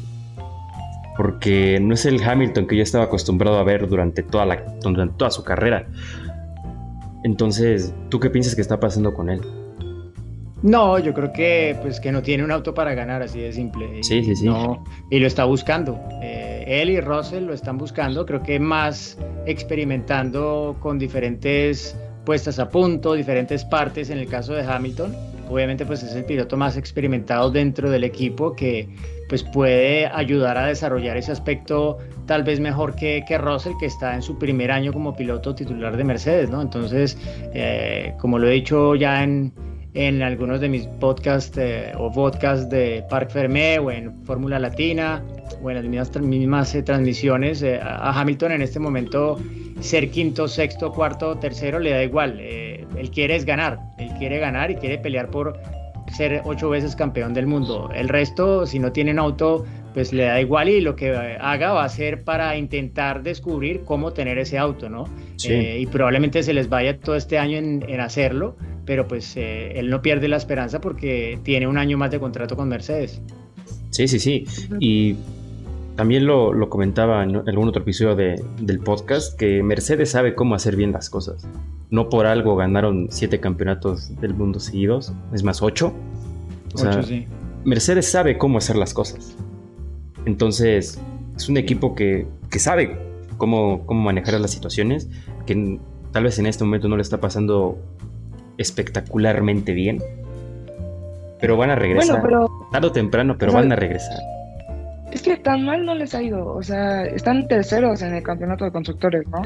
Porque 1.18 1.80
no 1.82 1.94
es 1.94 2.06
el 2.06 2.24
Hamilton 2.24 2.68
que 2.68 2.78
yo 2.78 2.84
estaba 2.84 3.06
acostumbrado 3.06 3.60
a 3.60 3.64
ver 3.64 3.88
durante 3.88 4.24
toda, 4.24 4.46
la, 4.46 4.64
durante 4.82 5.18
toda 5.18 5.30
su 5.30 5.44
carrera. 5.44 5.88
Entonces, 7.24 7.94
¿tú 8.10 8.20
qué 8.20 8.30
piensas 8.30 8.56
que 8.56 8.62
está 8.62 8.80
pasando 8.80 9.14
con 9.14 9.30
él? 9.30 9.42
No, 10.64 11.00
yo 11.00 11.14
creo 11.14 11.34
que 11.34 11.76
pues 11.82 12.00
que 12.00 12.12
no 12.12 12.22
tiene 12.22 12.44
un 12.44 12.52
auto 12.52 12.74
para 12.74 12.94
ganar, 12.94 13.22
así 13.24 13.40
de 13.40 13.52
simple. 13.52 14.04
Sí, 14.04 14.24
sí, 14.24 14.36
sí. 14.36 14.48
y 15.10 15.20
lo 15.20 15.28
está 15.28 15.46
buscando. 15.46 16.00
Eh, 16.22 16.64
él 16.68 16.90
y 16.92 17.02
Russell 17.02 17.46
lo 17.46 17.54
están 17.54 17.78
buscando, 17.78 18.26
creo 18.26 18.44
que 18.44 18.60
más 18.60 19.18
experimentando 19.46 20.78
con 20.80 21.00
diferentes 21.00 21.98
puestas 22.26 22.60
a 22.60 22.70
punto, 22.70 23.14
diferentes 23.14 23.66
partes 23.66 24.12
en 24.12 24.20
el 24.20 24.28
caso 24.28 24.54
de 24.54 24.64
Hamilton. 24.64 25.16
Obviamente 25.52 25.86
pues 25.86 26.02
es 26.02 26.16
el 26.16 26.24
piloto 26.24 26.56
más 26.56 26.78
experimentado 26.78 27.52
dentro 27.52 27.90
del 27.90 28.06
equipo 28.06 28.56
que 28.56 28.88
pues 29.28 29.44
puede 29.44 30.08
ayudar 30.08 30.58
a 30.58 30.68
desarrollar 30.68 31.18
ese 31.18 31.34
aspecto 31.34 31.98
tal 32.26 32.44
vez 32.44 32.62
mejor 32.62 32.96
que, 32.96 33.26
que 33.28 33.38
Russell, 33.38 33.74
que 33.78 33.86
está 33.86 34.16
en 34.16 34.22
su 34.22 34.38
primer 34.40 34.72
año 34.72 34.94
como 34.94 35.14
piloto 35.14 35.54
titular 35.54 35.98
de 35.98 36.06
Mercedes, 36.06 36.50
¿no? 36.50 36.62
Entonces, 36.62 37.18
eh, 37.54 38.14
como 38.20 38.40
lo 38.40 38.48
he 38.48 38.52
dicho 38.52 38.96
ya 38.96 39.24
en, 39.24 39.52
en 39.94 40.22
algunos 40.22 40.62
de 40.62 40.70
mis 40.70 40.88
podcasts 40.88 41.58
eh, 41.58 41.92
o 41.98 42.10
podcasts 42.10 42.70
de 42.70 43.04
Parc 43.10 43.32
Fermé 43.32 43.78
o 43.80 43.92
en 43.92 44.24
Fórmula 44.24 44.58
Latina 44.58 45.22
o 45.62 45.70
en 45.70 45.76
las 45.76 45.86
mismas, 45.86 46.22
mismas 46.22 46.76
eh, 46.76 46.84
transmisiones, 46.84 47.62
a 47.64 48.18
Hamilton 48.18 48.54
en 48.54 48.62
este 48.62 48.80
momento 48.80 49.38
ser 49.82 50.12
quinto, 50.12 50.48
sexto, 50.48 50.94
cuarto, 50.94 51.38
tercero 51.38 51.78
le 51.80 51.90
da 51.90 52.04
igual. 52.04 52.40
Él 52.98 53.12
quiere 53.12 53.36
es 53.36 53.46
ganar, 53.46 53.80
él 53.98 54.10
quiere 54.18 54.40
ganar 54.40 54.72
y 54.72 54.76
quiere 54.76 54.98
pelear 54.98 55.30
por 55.30 55.60
ser 56.16 56.42
ocho 56.46 56.70
veces 56.70 56.96
campeón 56.96 57.34
del 57.34 57.48
mundo. 57.48 57.90
El 57.94 58.10
resto, 58.10 58.66
si 58.66 58.80
no 58.80 58.92
tienen 58.92 59.20
auto, 59.20 59.66
pues 59.94 60.14
le 60.14 60.24
da 60.24 60.42
igual 60.42 60.70
y 60.70 60.82
lo 60.82 60.96
que 60.96 61.12
haga 61.40 61.74
va 61.74 61.84
a 61.84 61.90
ser 61.90 62.24
para 62.24 62.58
intentar 62.58 63.24
descubrir 63.24 63.82
cómo 63.86 64.12
tener 64.14 64.38
ese 64.38 64.58
auto, 64.58 64.90
¿no? 64.90 65.06
Eh, 65.48 65.80
y 65.82 65.86
probablemente 65.88 66.44
se 66.44 66.54
les 66.54 66.70
vaya 66.70 67.00
todo 67.00 67.16
este 67.16 67.38
año 67.38 67.58
en, 67.58 68.00
hacerlo, 68.00 68.56
pero 68.86 69.08
pues 69.08 69.36
eh, 69.38 69.74
él 69.76 69.90
no 69.90 70.02
pierde 70.02 70.28
la 70.28 70.38
esperanza 70.38 70.80
porque 70.82 71.40
tiene 71.44 71.68
un 71.68 71.78
año 71.78 71.98
más 71.98 72.12
de 72.12 72.20
contrato 72.20 72.56
con 72.56 72.70
Mercedes. 72.70 73.22
Sí, 73.90 74.08
sí, 74.08 74.20
sí. 74.20 74.46
Y 74.80 75.16
también 76.02 76.26
lo, 76.26 76.68
comentaba 76.68 77.24
en 77.24 77.48
algún 77.48 77.68
otro 77.68 77.84
episodio 77.84 78.16
del 78.16 78.80
podcast, 78.80 79.38
que 79.38 79.62
Mercedes 79.62 80.10
sabe 80.10 80.34
cómo 80.34 80.56
hacer 80.56 80.76
bien 80.76 80.92
las 80.92 81.12
cosas. 81.12 81.48
No 81.92 82.10
por 82.10 82.26
algo 82.26 82.56
ganaron 82.56 83.10
siete 83.12 83.40
campeonatos 83.40 84.20
del 84.20 84.34
mundo 84.34 84.60
seguidos, 84.60 85.14
es 85.32 85.44
más, 85.44 85.62
ocho. 85.62 85.94
ocho, 86.74 87.04
sí. 87.04 87.28
Mercedes 87.66 88.10
sabe 88.10 88.40
cómo 88.40 88.58
hacer 88.58 88.78
las 88.78 88.96
cosas. 88.96 89.38
Entonces, 90.26 91.00
es 91.36 91.50
un 91.50 91.58
equipo 91.58 91.94
que, 91.94 92.26
sabe 92.58 92.98
cómo, 93.38 93.86
cómo 93.86 94.02
manejar 94.02 94.42
las 94.42 94.50
situaciones, 94.50 95.08
que 95.46 95.80
tal 96.12 96.24
vez 96.24 96.40
en 96.40 96.48
este 96.48 96.64
momento 96.64 96.88
no 96.88 96.96
le 96.96 97.04
está 97.04 97.20
pasando 97.20 97.78
espectacularmente 98.58 99.74
bien, 99.74 100.02
pero 101.40 101.58
van 101.58 101.70
a 101.70 101.76
regresar. 101.76 102.22
Bueno, 102.22 102.48
Tarde 102.72 102.88
o 102.88 102.92
temprano, 102.92 103.36
pero 103.38 103.54
van 103.54 103.72
a 103.72 103.76
regresar. 103.76 104.18
Es 105.12 105.22
que 105.22 105.38
tan 105.38 105.66
mal 105.66 105.86
no 105.86 105.96
les 105.96 106.16
ha 106.16 106.22
ido. 106.22 106.54
O 106.54 106.64
sea, 106.64 107.04
están 107.04 107.48
terceros 107.48 108.02
en 108.02 108.16
el 108.16 108.24
campeonato 108.24 108.66
de 108.66 108.72
constructores, 108.72 109.28
¿no? 109.28 109.42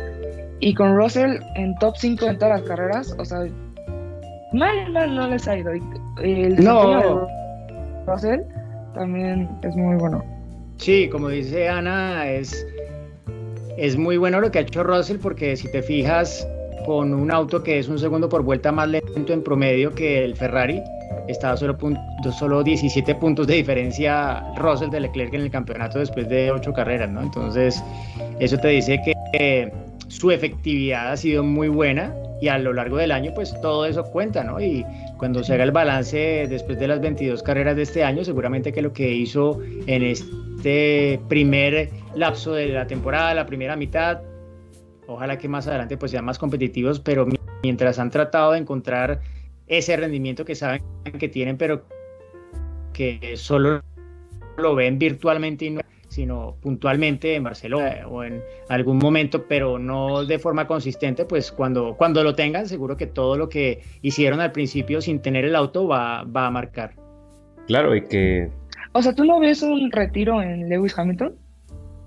Y 0.60 0.74
con 0.74 0.96
Russell 0.96 1.40
en 1.56 1.76
top 1.76 1.96
5 1.98 2.26
en 2.26 2.38
todas 2.38 2.62
las 2.62 2.70
carreras, 2.70 3.16
o 3.18 3.26
sea, 3.26 3.40
mal, 4.54 4.92
mal 4.92 5.16
no 5.16 5.28
les 5.28 5.48
ha 5.48 5.58
ido. 5.58 5.72
El 6.22 6.64
no. 6.64 7.28
Russell 8.06 8.42
también 8.94 9.50
es 9.64 9.76
muy 9.76 9.96
bueno. 9.98 10.24
Sí, 10.78 11.10
como 11.10 11.30
dice 11.30 11.68
Ana, 11.68 12.30
es, 12.30 12.66
es 13.78 13.98
muy 13.98 14.18
bueno 14.18 14.40
lo 14.40 14.52
que 14.52 14.60
ha 14.60 14.62
hecho 14.62 14.84
Russell 14.84 15.18
porque 15.18 15.56
si 15.56 15.72
te 15.72 15.82
fijas 15.82 16.48
con 16.86 17.14
un 17.14 17.32
auto 17.32 17.64
que 17.64 17.80
es 17.80 17.88
un 17.88 17.98
segundo 17.98 18.30
por 18.30 18.44
vuelta 18.44 18.72
más 18.72 18.88
lento 18.88 19.34
en 19.34 19.44
promedio 19.44 19.94
que 19.96 20.24
el 20.24 20.36
Ferrari, 20.36 20.82
estaba 21.28 21.58
solo, 21.58 21.78
solo 22.38 22.64
17 22.64 23.16
puntos 23.16 23.48
de 23.48 23.56
diferencia 23.56 24.44
Russell 24.58 24.90
de 24.90 25.02
Leclerc 25.02 25.34
en 25.34 25.42
el 25.42 25.52
campeonato 25.52 26.00
después 26.00 26.30
de 26.30 26.52
8 26.52 26.74
carreras, 26.74 27.10
¿no? 27.10 27.22
Entonces, 27.22 27.84
eso 28.40 28.58
te 28.58 28.70
dice 28.70 29.02
que 29.32 29.72
su 30.08 30.32
efectividad 30.32 31.12
ha 31.12 31.18
sido 31.18 31.44
muy 31.44 31.68
buena 31.68 32.14
y 32.42 32.48
a 32.48 32.58
lo 32.58 32.74
largo 32.74 32.98
del 32.98 33.12
año, 33.12 33.32
pues 33.34 33.60
todo 33.62 33.86
eso 33.86 34.04
cuenta, 34.04 34.44
¿no? 34.44 34.60
Y 34.60 34.86
cuando 35.18 35.44
se 35.44 35.54
haga 35.54 35.64
el 35.64 35.72
balance 35.72 36.48
después 36.50 36.80
de 36.80 36.88
las 36.88 37.00
22 37.00 37.42
carreras 37.44 37.76
de 37.76 37.84
este 37.84 38.04
año, 38.04 38.24
seguramente 38.24 38.74
que 38.74 38.82
lo 38.82 38.94
que 38.94 39.12
hizo 39.14 39.62
en 39.88 40.04
este 40.04 41.20
primer 41.28 41.90
lapso 42.14 42.54
de 42.54 42.68
la 42.68 42.88
temporada, 42.88 43.34
la 43.34 43.46
primera 43.46 43.76
mitad, 43.76 44.22
ojalá 45.08 45.38
que 45.38 45.48
más 45.48 45.68
adelante 45.68 45.98
pues 45.98 46.12
sean 46.12 46.26
más 46.26 46.38
competitivos, 46.38 47.00
pero 47.00 47.26
mientras 47.64 48.00
han 48.00 48.12
tratado 48.12 48.52
de 48.52 48.60
encontrar 48.60 49.22
ese 49.68 49.98
rendimiento 49.98 50.46
que 50.46 50.56
saben 50.56 50.82
que 51.20 51.30
tienen, 51.30 51.58
pero 51.58 51.86
que 52.94 53.36
solo 53.36 53.82
lo 54.58 54.76
ven 54.76 54.98
virtualmente 54.98 55.66
y 55.66 55.70
no, 55.72 55.82
sino 56.08 56.56
puntualmente 56.62 57.36
en 57.36 57.44
Barcelona 57.44 58.08
o 58.08 58.24
en 58.24 58.42
algún 58.70 58.98
momento, 58.98 59.46
pero 59.48 59.78
no 59.78 60.26
de 60.26 60.40
forma 60.40 60.66
consistente, 60.66 61.26
pues 61.26 61.52
cuando, 61.52 61.96
cuando 61.98 62.24
lo 62.24 62.36
tengan, 62.36 62.68
seguro 62.68 62.96
que 62.96 63.08
todo 63.08 63.38
lo 63.38 63.50
que 63.50 63.82
hicieron 64.02 64.40
al 64.40 64.52
principio 64.52 65.02
sin 65.02 65.22
tener 65.22 65.46
el 65.46 65.56
auto 65.56 65.88
va, 65.88 66.24
va 66.24 66.48
a 66.48 66.52
marcar. 66.52 66.96
Claro, 67.68 67.96
y 67.96 68.04
que... 68.08 68.50
O 68.94 69.02
sea, 69.02 69.14
¿tú 69.14 69.26
no 69.26 69.40
ves 69.40 69.62
un 69.62 69.92
retiro 69.92 70.42
en 70.42 70.70
Lewis 70.70 70.98
Hamilton? 70.98 71.36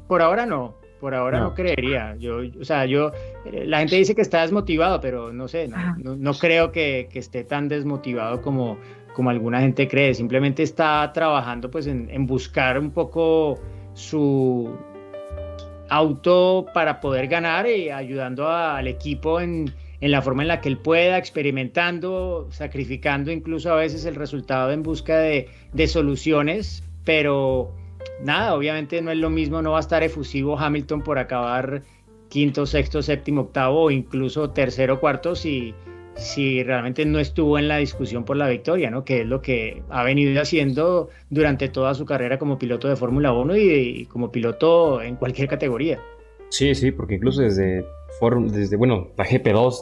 Por 0.07 0.23
ahora 0.23 0.47
no, 0.47 0.75
por 1.01 1.15
ahora 1.15 1.41
no, 1.41 1.55
creería. 1.55 2.17
Yo, 2.19 2.41
o 2.61 2.65
sea, 2.65 2.85
yo, 2.87 3.13
la 3.53 3.79
gente 3.79 3.97
dice 3.97 4.15
que 4.15 4.23
está 4.23 4.43
desmotivado, 4.43 5.01
pero 5.01 5.33
no 5.33 5.49
sé, 5.49 5.69
no, 5.69 6.17
no, 6.17 6.35
creo 6.35 6.73
que, 6.73 7.09
que, 7.11 7.19
esté 7.19 7.45
tan 7.45 7.69
desmotivado 7.69 8.43
como, 8.43 8.79
como 9.15 9.31
alguna 9.31 9.61
gente 9.61 9.89
cree. 9.89 10.15
Simplemente 10.15 10.63
está 10.63 11.11
trabajando 11.13 11.71
pues 11.71 11.87
en, 11.87 12.09
en 12.11 12.27
buscar 12.27 12.79
un 12.79 12.91
poco 12.91 13.59
su 13.95 14.77
auto 15.89 16.67
para 16.75 17.01
poder 17.01 17.29
ganar 17.29 17.67
y 17.67 17.91
ayudando 17.91 18.49
al 18.49 18.87
equipo 18.87 19.41
en, 19.41 19.73
en, 20.01 20.11
la 20.11 20.23
forma 20.23 20.43
en 20.43 20.49
la 20.49 20.61
que 20.61 20.69
él 20.69 20.79
pueda, 20.79 21.19
experimentando, 21.19 22.49
sacrificando 22.51 23.31
incluso 23.33 23.73
a 23.73 23.77
veces 23.77 24.05
el 24.05 24.15
resultado 24.15 24.71
en 24.71 24.83
busca 24.83 25.19
de, 25.19 25.49
de 25.73 25.87
soluciones, 25.89 26.85
pero 27.05 27.73
nada, 28.23 28.55
obviamente 28.55 29.01
no 29.03 29.11
es 29.11 29.19
lo 29.19 29.31
mismo, 29.31 29.63
no 29.63 29.73
va 29.73 29.79
a 29.79 29.81
estar 29.81 30.03
efusivo 30.03 30.59
Hamilton 30.59 31.03
por 31.03 31.19
acabar 31.19 31.83
quinto, 32.29 32.67
sexto, 32.67 33.03
séptimo, 33.03 33.43
octavo 33.43 33.85
o 33.85 33.91
incluso 33.91 34.51
tercero, 34.51 35.01
cuarto 35.01 35.35
si, 35.35 35.75
si 36.15 36.63
realmente 36.63 37.05
no 37.07 37.19
estuvo 37.19 37.59
en 37.59 37.69
la 37.69 37.79
discusión 37.79 38.25
por 38.25 38.37
la 38.37 38.49
victoria, 38.49 38.91
¿no? 38.91 39.05
Que 39.05 39.23
es 39.23 39.27
lo 39.27 39.41
que 39.41 39.83
ha 39.89 40.03
venido 40.03 40.41
haciendo 40.41 41.09
durante 41.31 41.69
toda 41.69 41.95
su 41.95 42.05
carrera 42.05 42.39
como 42.39 42.59
piloto 42.59 42.89
de 42.89 42.97
Fórmula 42.97 43.33
1 43.33 43.57
y, 43.57 44.07
como 44.07 44.31
piloto 44.31 45.01
en 45.01 45.17
cualquier 45.17 45.49
categoría. 45.49 46.01
Sí, 46.51 46.75
sí, 46.75 46.91
porque 46.91 47.15
incluso 47.15 47.43
desde, 47.43 47.85
desde 48.51 48.77
bueno, 48.77 49.09
la 49.17 49.25
GP2 49.25 49.75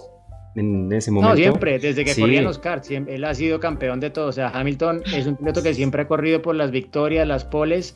en 0.57 0.93
ese 0.93 1.11
momento. 1.11 1.35
No, 1.35 1.37
siempre, 1.37 1.79
desde 1.79 2.05
que 2.05 2.15
corría 2.19 2.43
los 2.43 2.59
karts, 2.59 2.91
él 2.91 3.25
ha 3.25 3.35
sido 3.35 3.61
campeón 3.61 4.01
de 4.01 4.11
todo. 4.11 4.29
O 4.29 4.33
sea, 4.33 4.49
Hamilton 4.49 5.03
es 5.15 5.27
un 5.27 5.37
piloto 5.37 5.63
que 5.63 5.75
siempre 5.75 6.03
ha 6.03 6.09
corrido 6.09 6.43
por 6.43 6.55
las 6.55 6.71
victorias, 6.71 7.27
las 7.27 7.45
poles, 7.45 7.95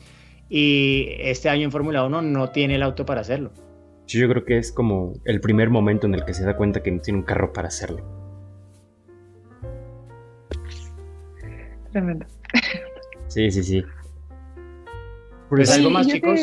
y 0.53 1.07
este 1.17 1.47
año 1.47 1.63
en 1.63 1.71
Fórmula 1.71 2.03
1 2.03 2.21
no 2.23 2.49
tiene 2.49 2.75
el 2.75 2.83
auto 2.83 3.05
para 3.05 3.21
hacerlo. 3.21 3.53
Yo 4.05 4.27
creo 4.27 4.43
que 4.43 4.57
es 4.57 4.73
como 4.73 5.13
el 5.23 5.39
primer 5.39 5.69
momento 5.69 6.07
en 6.07 6.13
el 6.13 6.25
que 6.25 6.33
se 6.33 6.43
da 6.43 6.57
cuenta 6.57 6.83
que 6.83 6.91
no 6.91 6.99
tiene 6.99 7.19
un 7.19 7.25
carro 7.25 7.53
para 7.53 7.69
hacerlo. 7.69 8.03
Tremendo. 11.93 12.25
Sí, 13.29 13.49
sí, 13.49 13.63
sí. 13.63 13.85
Pues 15.47 15.71
algo 15.71 15.89
más, 15.89 16.05
chicos. 16.07 16.37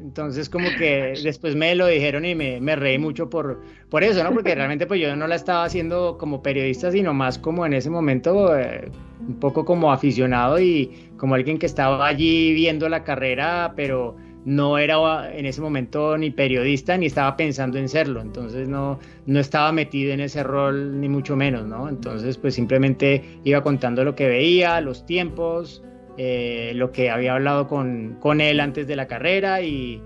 Entonces 0.00 0.48
como 0.48 0.68
que 0.78 1.14
después 1.22 1.54
me 1.54 1.74
lo 1.74 1.86
dijeron 1.86 2.24
y 2.24 2.34
me, 2.34 2.60
me, 2.60 2.76
reí 2.76 2.98
mucho 2.98 3.28
por, 3.28 3.60
por 3.90 4.02
eso, 4.02 4.24
¿no? 4.24 4.32
Porque 4.32 4.54
realmente 4.54 4.86
pues 4.86 5.00
yo 5.00 5.14
no 5.14 5.26
la 5.26 5.34
estaba 5.34 5.64
haciendo 5.64 6.16
como 6.16 6.42
periodista, 6.42 6.90
sino 6.90 7.12
más 7.12 7.38
como 7.38 7.66
en 7.66 7.74
ese 7.74 7.90
momento 7.90 8.56
eh, 8.56 8.90
un 9.20 9.38
poco 9.38 9.64
como 9.64 9.92
aficionado 9.92 10.58
y 10.58 11.10
como 11.18 11.34
alguien 11.34 11.58
que 11.58 11.66
estaba 11.66 12.06
allí 12.06 12.54
viendo 12.54 12.88
la 12.88 13.04
carrera, 13.04 13.74
pero 13.76 14.16
no 14.44 14.78
era 14.78 14.96
en 15.36 15.44
ese 15.44 15.60
momento 15.60 16.16
ni 16.16 16.30
periodista 16.30 16.96
ni 16.96 17.06
estaba 17.06 17.36
pensando 17.36 17.76
en 17.76 17.88
serlo, 17.88 18.22
entonces 18.22 18.66
no, 18.68 18.98
no 19.26 19.40
estaba 19.40 19.72
metido 19.72 20.12
en 20.12 20.20
ese 20.20 20.42
rol 20.42 20.98
ni 21.00 21.08
mucho 21.08 21.36
menos, 21.36 21.66
¿no? 21.66 21.88
Entonces 21.88 22.38
pues 22.38 22.54
simplemente 22.54 23.40
iba 23.44 23.62
contando 23.62 24.04
lo 24.04 24.14
que 24.14 24.26
veía, 24.26 24.80
los 24.80 25.04
tiempos, 25.04 25.82
eh, 26.20 26.72
lo 26.74 26.90
que 26.90 27.10
había 27.10 27.34
hablado 27.34 27.68
con, 27.68 28.16
con, 28.18 28.40
él 28.40 28.58
antes 28.58 28.88
de 28.88 28.96
la 28.96 29.06
carrera 29.06 29.62
y, 29.62 30.02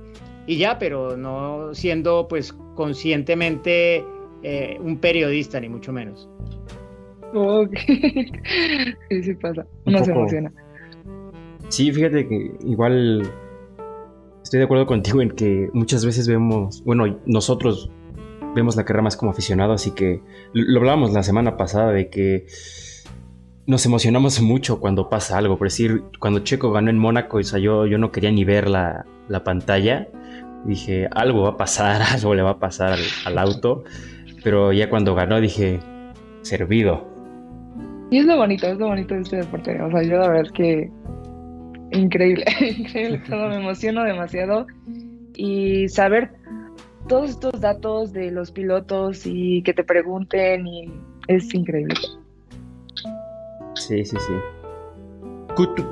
y 0.47 0.59
ya, 0.59 0.79
pero 0.79 1.17
no 1.17 1.75
siendo 1.75 2.29
pues 2.29 2.53
conscientemente 2.75 4.05
eh, 4.43 4.77
un 4.79 4.99
periodista, 4.99 5.59
ni 5.59 5.71
mucho 5.71 5.91
menos. 5.91 6.29
Ok, 7.33 7.71
sí, 9.09 9.23
sí 9.23 9.35
pasa, 9.37 9.67
uno 9.87 10.05
se 10.05 10.11
emociona. 10.11 10.53
Sí, 11.69 11.91
fíjate 11.91 12.29
que 12.29 12.53
igual 12.67 13.23
estoy 14.43 14.59
de 14.59 14.65
acuerdo 14.65 14.85
contigo 14.85 15.23
en 15.23 15.31
que 15.31 15.71
muchas 15.73 16.05
veces 16.05 16.29
vemos, 16.29 16.85
bueno, 16.85 17.21
nosotros 17.25 17.91
vemos 18.55 18.77
la 18.77 18.85
carrera 18.85 19.05
más 19.05 19.17
como 19.17 19.31
aficionado, 19.31 19.73
así 19.73 19.93
que 19.93 20.21
lo 20.53 20.81
hablábamos 20.81 21.15
la 21.15 21.23
semana 21.23 21.57
pasada 21.57 21.91
de 21.91 22.11
que 22.11 22.45
nos 23.67 23.87
emocionamos 23.87 24.41
mucho 24.41 24.81
cuando 24.81 25.09
pasa 25.09 25.39
algo. 25.39 25.57
Por 25.57 25.69
decir, 25.69 26.03
cuando 26.19 26.41
Checo 26.41 26.73
ganó 26.73 26.91
en 26.91 26.99
Mónaco, 26.99 27.39
o 27.39 27.43
sea, 27.43 27.59
yo, 27.59 27.87
yo 27.87 27.99
no 27.99 28.11
quería 28.11 28.31
ni 28.31 28.45
ver 28.45 28.69
la, 28.69 29.05
pantalla. 29.45 30.09
Dije, 30.65 31.09
algo 31.11 31.43
va 31.43 31.51
a 31.51 31.57
pasar, 31.57 32.03
algo 32.13 32.35
le 32.35 32.43
va 32.43 32.51
a 32.51 32.59
pasar 32.59 32.99
al, 33.25 33.39
auto. 33.39 33.85
Pero 34.43 34.73
ya 34.73 34.91
cuando 34.91 35.15
ganó 35.15 35.41
dije, 35.41 35.79
servido. 36.43 37.09
Y 38.11 38.19
es 38.19 38.27
lo 38.27 38.37
bonito, 38.37 38.67
es 38.67 38.79
lo 38.79 38.89
bonito 38.89 39.15
de 39.15 39.21
este 39.21 39.37
deporte. 39.37 39.81
O 39.81 39.91
sea, 39.91 40.03
yo 40.03 40.19
la 40.19 40.29
verdad 40.29 40.47
es 40.47 40.53
que 40.53 40.91
increíble, 41.93 42.45
increíble 42.79 43.23
todo, 43.29 43.49
me 43.49 43.57
emociono 43.57 44.05
demasiado. 44.05 44.67
Y 45.35 45.89
saber 45.89 46.33
todos 47.09 47.31
estos 47.31 47.61
datos 47.61 48.13
de 48.13 48.31
los 48.31 48.51
pilotos 48.51 49.23
y 49.25 49.63
que 49.63 49.73
te 49.73 49.83
pregunten 49.83 50.67
y 50.67 50.93
es 51.29 51.55
increíble. 51.55 51.95
Sí, 53.75 54.05
sí, 54.05 54.17
sí. 54.17 54.33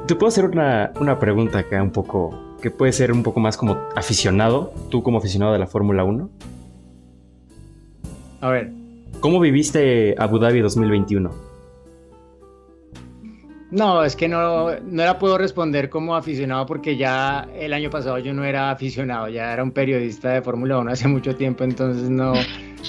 ¿Te 0.07 0.15
puedo 0.15 0.29
hacer 0.29 0.47
una, 0.47 1.19
pregunta 1.19 1.59
acá 1.59 1.83
un 1.83 1.91
poco, 1.91 2.57
que 2.63 2.71
puede 2.71 2.93
ser 2.93 3.13
un 3.13 3.23
poco 3.23 3.41
más 3.41 3.57
como 3.57 3.79
aficionado, 3.95 4.73
tú 4.91 5.03
como 5.03 5.19
aficionado 5.19 5.53
de 5.53 5.59
la 5.59 5.67
Fórmula 5.67 6.05
1? 6.05 6.31
A 8.41 8.49
ver. 8.49 8.73
¿Cómo 9.21 9.39
viviste 9.39 10.15
Abu 10.19 10.39
Dhabi 10.39 10.61
2021? 10.61 11.50
No, 13.71 14.03
es 14.03 14.17
que 14.17 14.27
no, 14.27 14.81
no 14.81 15.05
la 15.05 15.17
puedo 15.19 15.39
responder 15.39 15.89
como 15.91 16.17
aficionado 16.17 16.67
porque 16.67 16.97
ya 16.97 17.49
el 17.55 17.73
año 17.73 17.89
pasado 17.89 18.19
yo 18.19 18.35
no 18.35 18.45
era 18.45 18.73
aficionado, 18.73 19.29
ya 19.29 19.53
era 19.53 19.63
un 19.63 19.71
periodista 19.71 20.31
de 20.31 20.43
Fórmula 20.43 20.79
1 20.79 20.91
hace 20.91 21.07
mucho 21.07 21.37
tiempo, 21.37 21.63
entonces 21.63 22.11
no, 22.11 22.33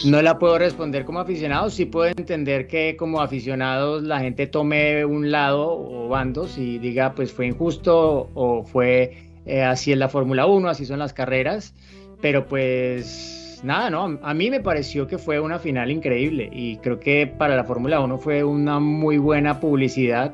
no 0.05 0.21
la 0.23 0.39
puedo 0.39 0.57
responder 0.57 1.05
como 1.05 1.19
aficionado. 1.19 1.69
Sí 1.69 1.85
puedo 1.85 2.07
entender 2.07 2.65
que 2.65 2.95
como 2.97 3.21
aficionados 3.21 4.01
la 4.01 4.21
gente 4.21 4.47
tome 4.47 5.05
un 5.05 5.29
lado 5.29 5.69
o 5.69 6.07
bandos 6.07 6.57
y 6.57 6.79
diga 6.79 7.13
pues 7.13 7.31
fue 7.31 7.45
injusto 7.45 8.31
o 8.33 8.63
fue 8.63 9.27
eh, 9.45 9.61
así 9.61 9.91
en 9.91 9.99
la 9.99 10.09
Fórmula 10.09 10.47
1, 10.47 10.67
así 10.67 10.87
son 10.87 10.97
las 10.97 11.13
carreras, 11.13 11.75
pero 12.21 12.47
pues 12.47 13.61
nada, 13.63 13.91
no, 13.91 14.17
a 14.23 14.33
mí 14.33 14.49
me 14.49 14.61
pareció 14.61 15.05
que 15.05 15.19
fue 15.19 15.39
una 15.39 15.59
final 15.59 15.91
increíble 15.91 16.49
y 16.51 16.77
creo 16.77 16.99
que 16.99 17.27
para 17.27 17.55
la 17.55 17.65
Fórmula 17.65 17.99
1 17.99 18.17
fue 18.17 18.43
una 18.43 18.79
muy 18.79 19.19
buena 19.19 19.59
publicidad 19.59 20.33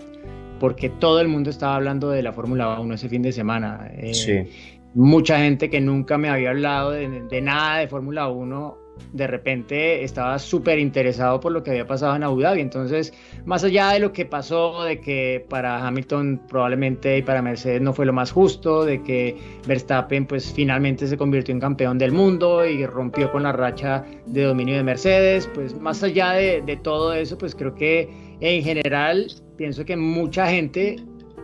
porque 0.60 0.90
todo 0.90 1.22
el 1.22 1.28
mundo 1.28 1.50
estaba 1.50 1.76
hablando 1.76 2.10
de 2.10 2.22
la 2.22 2.34
Fórmula 2.34 2.80
1 2.80 2.94
ese 2.94 3.10
fin 3.10 3.22
de 3.22 3.32
semana. 3.32 3.90
Eh, 3.94 4.48
mucha 4.94 5.38
gente 5.38 5.70
que 5.70 5.80
nunca 5.80 6.18
me 6.18 6.30
había 6.30 6.50
hablado 6.50 6.92
de, 6.92 7.42
nada 7.42 7.78
de 7.78 7.88
Fórmula 7.88 8.28
1, 8.30 8.78
de 9.14 9.28
repente 9.28 10.04
estaba 10.04 10.40
súper 10.40 10.80
interesado 10.80 11.40
por 11.40 11.52
lo 11.52 11.62
que 11.62 11.70
había 11.70 11.86
pasado 11.86 12.16
en 12.16 12.24
Abu 12.24 12.42
Dhabi. 12.42 12.62
Entonces, 12.62 13.14
más 13.46 13.64
allá 13.64 13.92
de 13.92 14.00
lo 14.00 14.12
que 14.12 14.26
pasó, 14.26 14.84
de 14.84 15.00
que 15.00 15.46
para 15.50 15.86
Hamilton 15.86 16.42
probablemente 16.50 17.20
y 17.20 17.22
para 17.22 17.44
Mercedes 17.44 17.80
no 17.80 17.94
fue 17.94 18.08
lo 18.08 18.14
más 18.14 18.32
justo, 18.32 18.86
de 18.86 19.04
que 19.04 19.38
Verstappen 19.68 20.26
pues 20.26 20.52
finalmente 20.52 21.06
se 21.06 21.16
convirtió 21.16 21.54
en 21.54 21.60
campeón 21.60 22.00
del 22.00 22.12
mundo 22.12 22.66
y 22.66 22.84
rompió 22.88 23.32
con 23.32 23.44
la 23.44 23.52
racha 23.52 24.04
de 24.26 24.44
dominio 24.44 24.78
de 24.78 24.84
Mercedes, 24.84 25.48
pues 25.54 25.80
más 25.80 26.02
allá 26.02 26.32
de, 26.32 26.64
de 26.64 26.76
todo 26.78 27.14
eso, 27.14 27.38
pues 27.38 27.54
creo 27.54 27.76
que 27.76 28.27
en 28.40 28.64
general 28.64 29.28
pienso 29.56 29.86
que 29.86 29.98
mucha 29.98 30.48
gente 30.48 30.98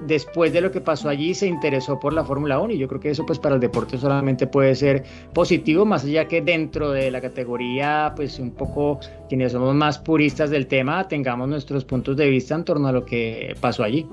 después 0.08 0.52
de 0.54 0.62
lo 0.62 0.72
que 0.72 0.82
pasó 0.82 1.10
allí 1.10 1.34
se 1.34 1.48
interesó 1.48 2.00
por 2.00 2.14
la 2.14 2.24
Fórmula 2.24 2.60
1 2.60 2.74
y 2.74 2.78
yo 2.78 2.88
creo 2.88 3.00
que 3.00 3.10
eso 3.10 3.26
pues 3.26 3.40
para 3.40 3.56
el 3.56 3.62
deporte 3.62 3.98
solamente 3.98 4.48
puede 4.48 4.76
ser 4.76 5.04
positivo, 5.34 5.86
más 5.86 6.04
allá 6.04 6.28
que 6.28 6.42
dentro 6.42 6.92
de 6.92 7.12
la 7.12 7.22
categoría 7.22 8.14
pues 8.16 8.40
un 8.40 8.52
poco 8.52 9.00
quienes 9.30 9.52
somos 9.52 9.74
más 9.76 10.00
puristas 10.00 10.50
del 10.50 10.68
tema 10.68 11.08
tengamos 11.08 11.48
nuestros 11.48 11.86
puntos 11.86 12.18
de 12.18 12.30
vista 12.30 12.56
en 12.56 12.66
torno 12.66 12.88
a 12.88 12.92
lo 12.92 13.06
que 13.06 13.56
pasó 13.60 13.84
allí. 13.84 14.08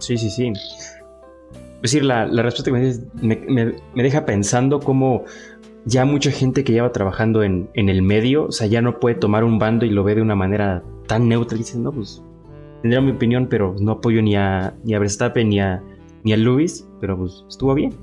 Sí, 0.00 0.18
sí, 0.18 0.28
sí. 0.28 0.52
decir, 1.80 2.04
la, 2.04 2.26
respuesta 2.26 2.64
que 2.64 3.00
me, 3.22 3.72
me, 3.94 4.02
deja 4.02 4.26
pensando 4.26 4.80
cómo 4.80 5.24
ya 5.86 6.04
mucha 6.04 6.30
gente 6.30 6.64
que 6.64 6.72
lleva 6.72 6.92
trabajando 6.92 7.42
en, 7.42 7.68
el 7.74 8.02
medio, 8.02 8.46
o 8.46 8.52
sea, 8.52 8.66
ya 8.66 8.80
no 8.80 8.98
puede 8.98 9.16
tomar 9.16 9.44
un 9.44 9.58
bando 9.58 9.84
y 9.84 9.90
lo 9.90 10.04
ve 10.04 10.14
de 10.14 10.22
una 10.22 10.34
manera 10.34 10.82
tan 11.06 11.28
neutra. 11.28 11.56
Y 11.56 11.60
dicen, 11.60 11.82
no, 11.82 11.92
pues 11.92 12.22
tendría 12.82 13.00
mi 13.00 13.12
opinión, 13.12 13.46
pero 13.48 13.74
no 13.80 13.92
apoyo 13.92 14.22
ni 14.22 14.36
a, 14.36 14.74
ni 14.84 14.94
a 14.94 14.98
Verstappen 14.98 15.48
ni 15.48 15.60
a, 15.60 15.82
ni 16.22 16.32
a 16.32 16.36
pero 17.00 17.18
pues 17.18 17.44
estuvo 17.48 17.74
bien. 17.74 17.94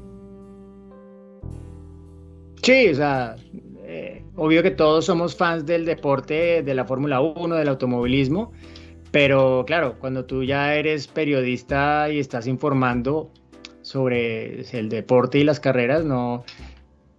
Sí, 2.62 2.90
o 2.90 2.96
sea, 2.96 3.36
eh, 3.84 4.24
obvio 4.36 4.62
que 4.62 4.72
todos 4.72 5.06
somos 5.06 5.36
fans 5.36 5.66
del 5.66 5.86
deporte, 5.86 6.62
de 6.62 6.76
la 6.76 6.86
Fórmula 6.86 7.20
1, 7.20 7.56
del 7.56 7.68
automovilismo, 7.68 8.52
pero 9.10 9.64
claro, 9.66 9.96
cuando 10.00 10.26
tú 10.26 10.44
ya 10.44 10.76
eres 10.76 11.08
periodista 11.08 12.10
y 12.12 12.20
estás 12.20 12.46
informando 12.46 13.32
sobre 13.82 14.62
el 14.78 14.90
deporte 14.90 15.40
y 15.40 15.44
las 15.44 15.60
carreras, 15.60 16.06
no, 16.06 16.46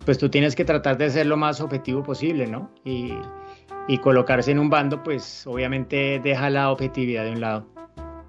pues 0.04 0.18
tú 0.18 0.28
tienes 0.28 0.54
que 0.54 0.64
tratar 0.64 0.98
de 0.98 1.10
ser 1.10 1.26
lo 1.26 1.36
más 1.36 1.60
objetivo 1.60 2.02
posible, 2.02 2.46
¿no? 2.46 2.70
Y, 2.84 3.14
colocarse 4.00 4.50
en 4.50 4.58
un 4.58 4.70
bando, 4.70 5.02
pues 5.02 5.46
obviamente 5.46 6.18
deja 6.22 6.48
la 6.48 6.70
objetividad 6.70 7.24
de 7.24 7.32
un 7.32 7.40
lado. 7.40 7.66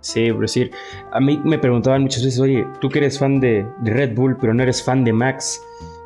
Sí, 0.01 0.25
es 0.25 0.37
decir, 0.37 0.71
a 1.11 1.21
mí 1.21 1.39
me 1.43 1.57
preguntaban 1.57 2.01
muchas 2.01 2.25
veces, 2.25 2.39
oye, 2.41 2.67
tú 2.81 2.89
que 2.89 2.99
eres 2.99 3.17
fan 3.17 3.39
de, 3.39 3.65
Red 3.83 4.13
Bull, 4.13 4.35
pero 4.39 4.53
no 4.53 4.61
eres 4.61 4.83
fan 4.83 5.05
de 5.05 5.13
Max. 5.13 5.61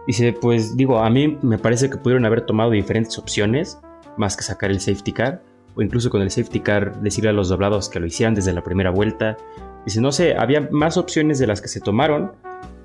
Dice, 0.06 0.32
pues 0.34 0.78
digo, 0.78 1.00
a 1.00 1.10
mí 1.10 1.38
me 1.42 1.58
parece 1.58 1.90
que 1.90 1.98
pudieron 1.98 2.26
haber 2.26 2.42
tomado 2.42 2.70
diferentes 2.70 3.18
opciones, 3.18 3.80
más 4.16 4.38
que 4.38 4.44
sacar 4.44 4.70
el 4.70 4.80
safety 4.80 5.12
car, 5.12 5.42
o 5.76 5.82
incluso 5.82 6.10
con 6.12 6.22
el 6.22 6.30
safety 6.30 6.60
car 6.60 7.02
decirle 7.02 7.32
a 7.32 7.34
los 7.34 7.50
doblados 7.50 7.90
que 7.90 8.00
lo 8.00 8.06
hicieran 8.06 8.36
desde 8.36 8.54
la 8.54 8.64
primera 8.64 8.92
vuelta. 8.92 9.38
Dice, 9.86 10.02
no 10.02 10.12
sé, 10.12 10.36
había 10.38 10.70
más 10.72 10.98
opciones 10.98 11.40
de 11.40 11.48
las 11.48 11.62
que 11.62 11.68
se 11.68 11.82
tomaron, 11.82 12.32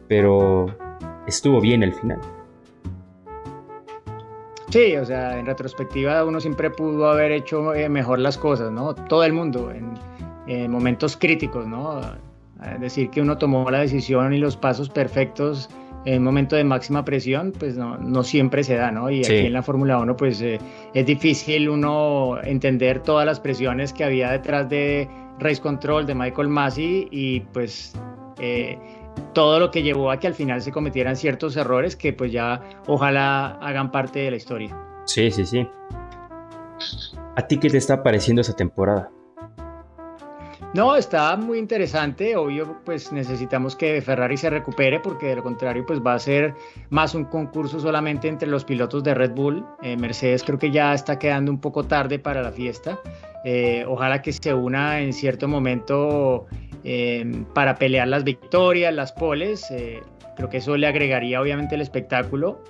pero 0.08 0.74
estuvo 1.26 1.60
bien 1.60 1.82
el 1.82 1.92
final. 1.92 2.20
Sí, 4.72 4.96
o 4.96 5.04
sea, 5.04 5.38
en 5.38 5.44
retrospectiva 5.44 6.24
uno 6.24 6.40
siempre 6.40 6.70
pudo 6.70 7.10
haber 7.10 7.30
hecho 7.30 7.74
eh, 7.74 7.90
mejor 7.90 8.18
las 8.18 8.38
cosas, 8.38 8.72
¿no? 8.72 8.94
Todo 8.94 9.22
el 9.22 9.34
mundo, 9.34 9.70
en, 9.70 10.70
momentos 10.70 11.16
críticos, 11.16 11.66
¿no? 11.66 12.00
Es 12.74 12.80
decir, 12.80 13.10
que 13.10 13.20
uno 13.20 13.36
tomó 13.36 13.70
la 13.70 13.80
decisión 13.80 14.32
y 14.32 14.38
los 14.38 14.56
pasos 14.56 14.88
perfectos 14.88 15.68
en 16.06 16.18
un 16.18 16.24
momento 16.24 16.56
de 16.56 16.64
máxima 16.64 17.04
presión, 17.04 17.52
pues 17.56 17.76
no, 17.76 18.22
siempre 18.22 18.64
se 18.64 18.76
da, 18.76 18.90
¿no? 18.90 19.10
Y 19.10 19.20
aquí 19.20 19.46
en 19.46 19.52
la 19.52 19.62
Fórmula 19.62 19.98
1, 19.98 20.16
pues 20.16 20.40
eh, 20.40 20.58
es 20.94 21.06
difícil 21.06 21.68
uno 21.68 22.42
entender 22.42 23.00
todas 23.00 23.26
las 23.26 23.40
presiones 23.40 23.92
que 23.92 24.04
había 24.04 24.30
detrás 24.30 24.70
de 24.70 25.06
Race 25.38 25.60
Control, 25.60 26.06
de 26.06 26.14
Michael 26.14 26.48
Massey, 26.48 27.08
y 27.10 27.40
pues 27.40 27.92
eh, 28.40 28.78
todo 29.32 29.58
lo 29.58 29.70
que 29.70 29.82
llevó 29.82 30.10
a 30.10 30.18
que 30.18 30.26
al 30.26 30.34
final 30.34 30.60
se 30.60 30.72
cometieran 30.72 31.16
ciertos 31.16 31.56
errores 31.56 31.96
que 31.96 32.12
pues 32.12 32.32
ya 32.32 32.60
ojalá 32.86 33.58
hagan 33.60 33.90
parte 33.90 34.20
de 34.20 34.30
la 34.30 34.36
historia. 34.36 34.76
Sí, 35.04 35.30
sí, 35.30 35.44
sí. 35.46 35.66
¿A 37.34 37.46
ti 37.46 37.58
qué 37.58 37.70
te 37.70 37.78
está 37.78 38.02
pareciendo 38.02 38.42
esa 38.42 38.54
temporada? 38.54 39.10
No, 40.74 40.96
está 40.96 41.36
muy 41.36 41.58
interesante. 41.58 42.34
Obvio, 42.34 42.78
pues 42.84 43.12
necesitamos 43.12 43.76
que 43.76 44.00
Ferrari 44.00 44.38
se 44.38 44.48
recupere 44.48 45.00
porque 45.00 45.26
de 45.26 45.36
lo 45.36 45.42
contrario, 45.42 45.84
pues 45.86 46.00
va 46.00 46.14
a 46.14 46.18
ser 46.18 46.54
más 46.88 47.14
un 47.14 47.26
concurso 47.26 47.78
solamente 47.78 48.26
entre 48.28 48.48
los 48.48 48.64
pilotos 48.64 49.04
de 49.04 49.12
Red 49.12 49.32
Bull. 49.32 49.66
Eh, 49.82 49.98
Mercedes 49.98 50.42
creo 50.42 50.58
que 50.58 50.70
ya 50.70 50.94
está 50.94 51.18
quedando 51.18 51.52
un 51.52 51.60
poco 51.60 51.84
tarde 51.84 52.18
para 52.18 52.40
la 52.40 52.52
fiesta. 52.52 53.00
Eh, 53.44 53.84
ojalá 53.86 54.22
que 54.22 54.32
se 54.32 54.54
una 54.54 55.00
en 55.00 55.12
cierto 55.12 55.46
momento 55.46 56.46
eh, 56.84 57.44
para 57.54 57.76
pelear 57.76 58.08
las 58.08 58.24
victorias, 58.24 58.92
las 58.94 59.12
poles. 59.12 59.66
creo 60.36 60.48
que 60.48 60.58
eso 60.58 60.76
le 60.76 60.86
agregaría 60.86 61.40
obviamente 61.40 61.74
el 61.74 61.80
espectáculo. 61.80 62.62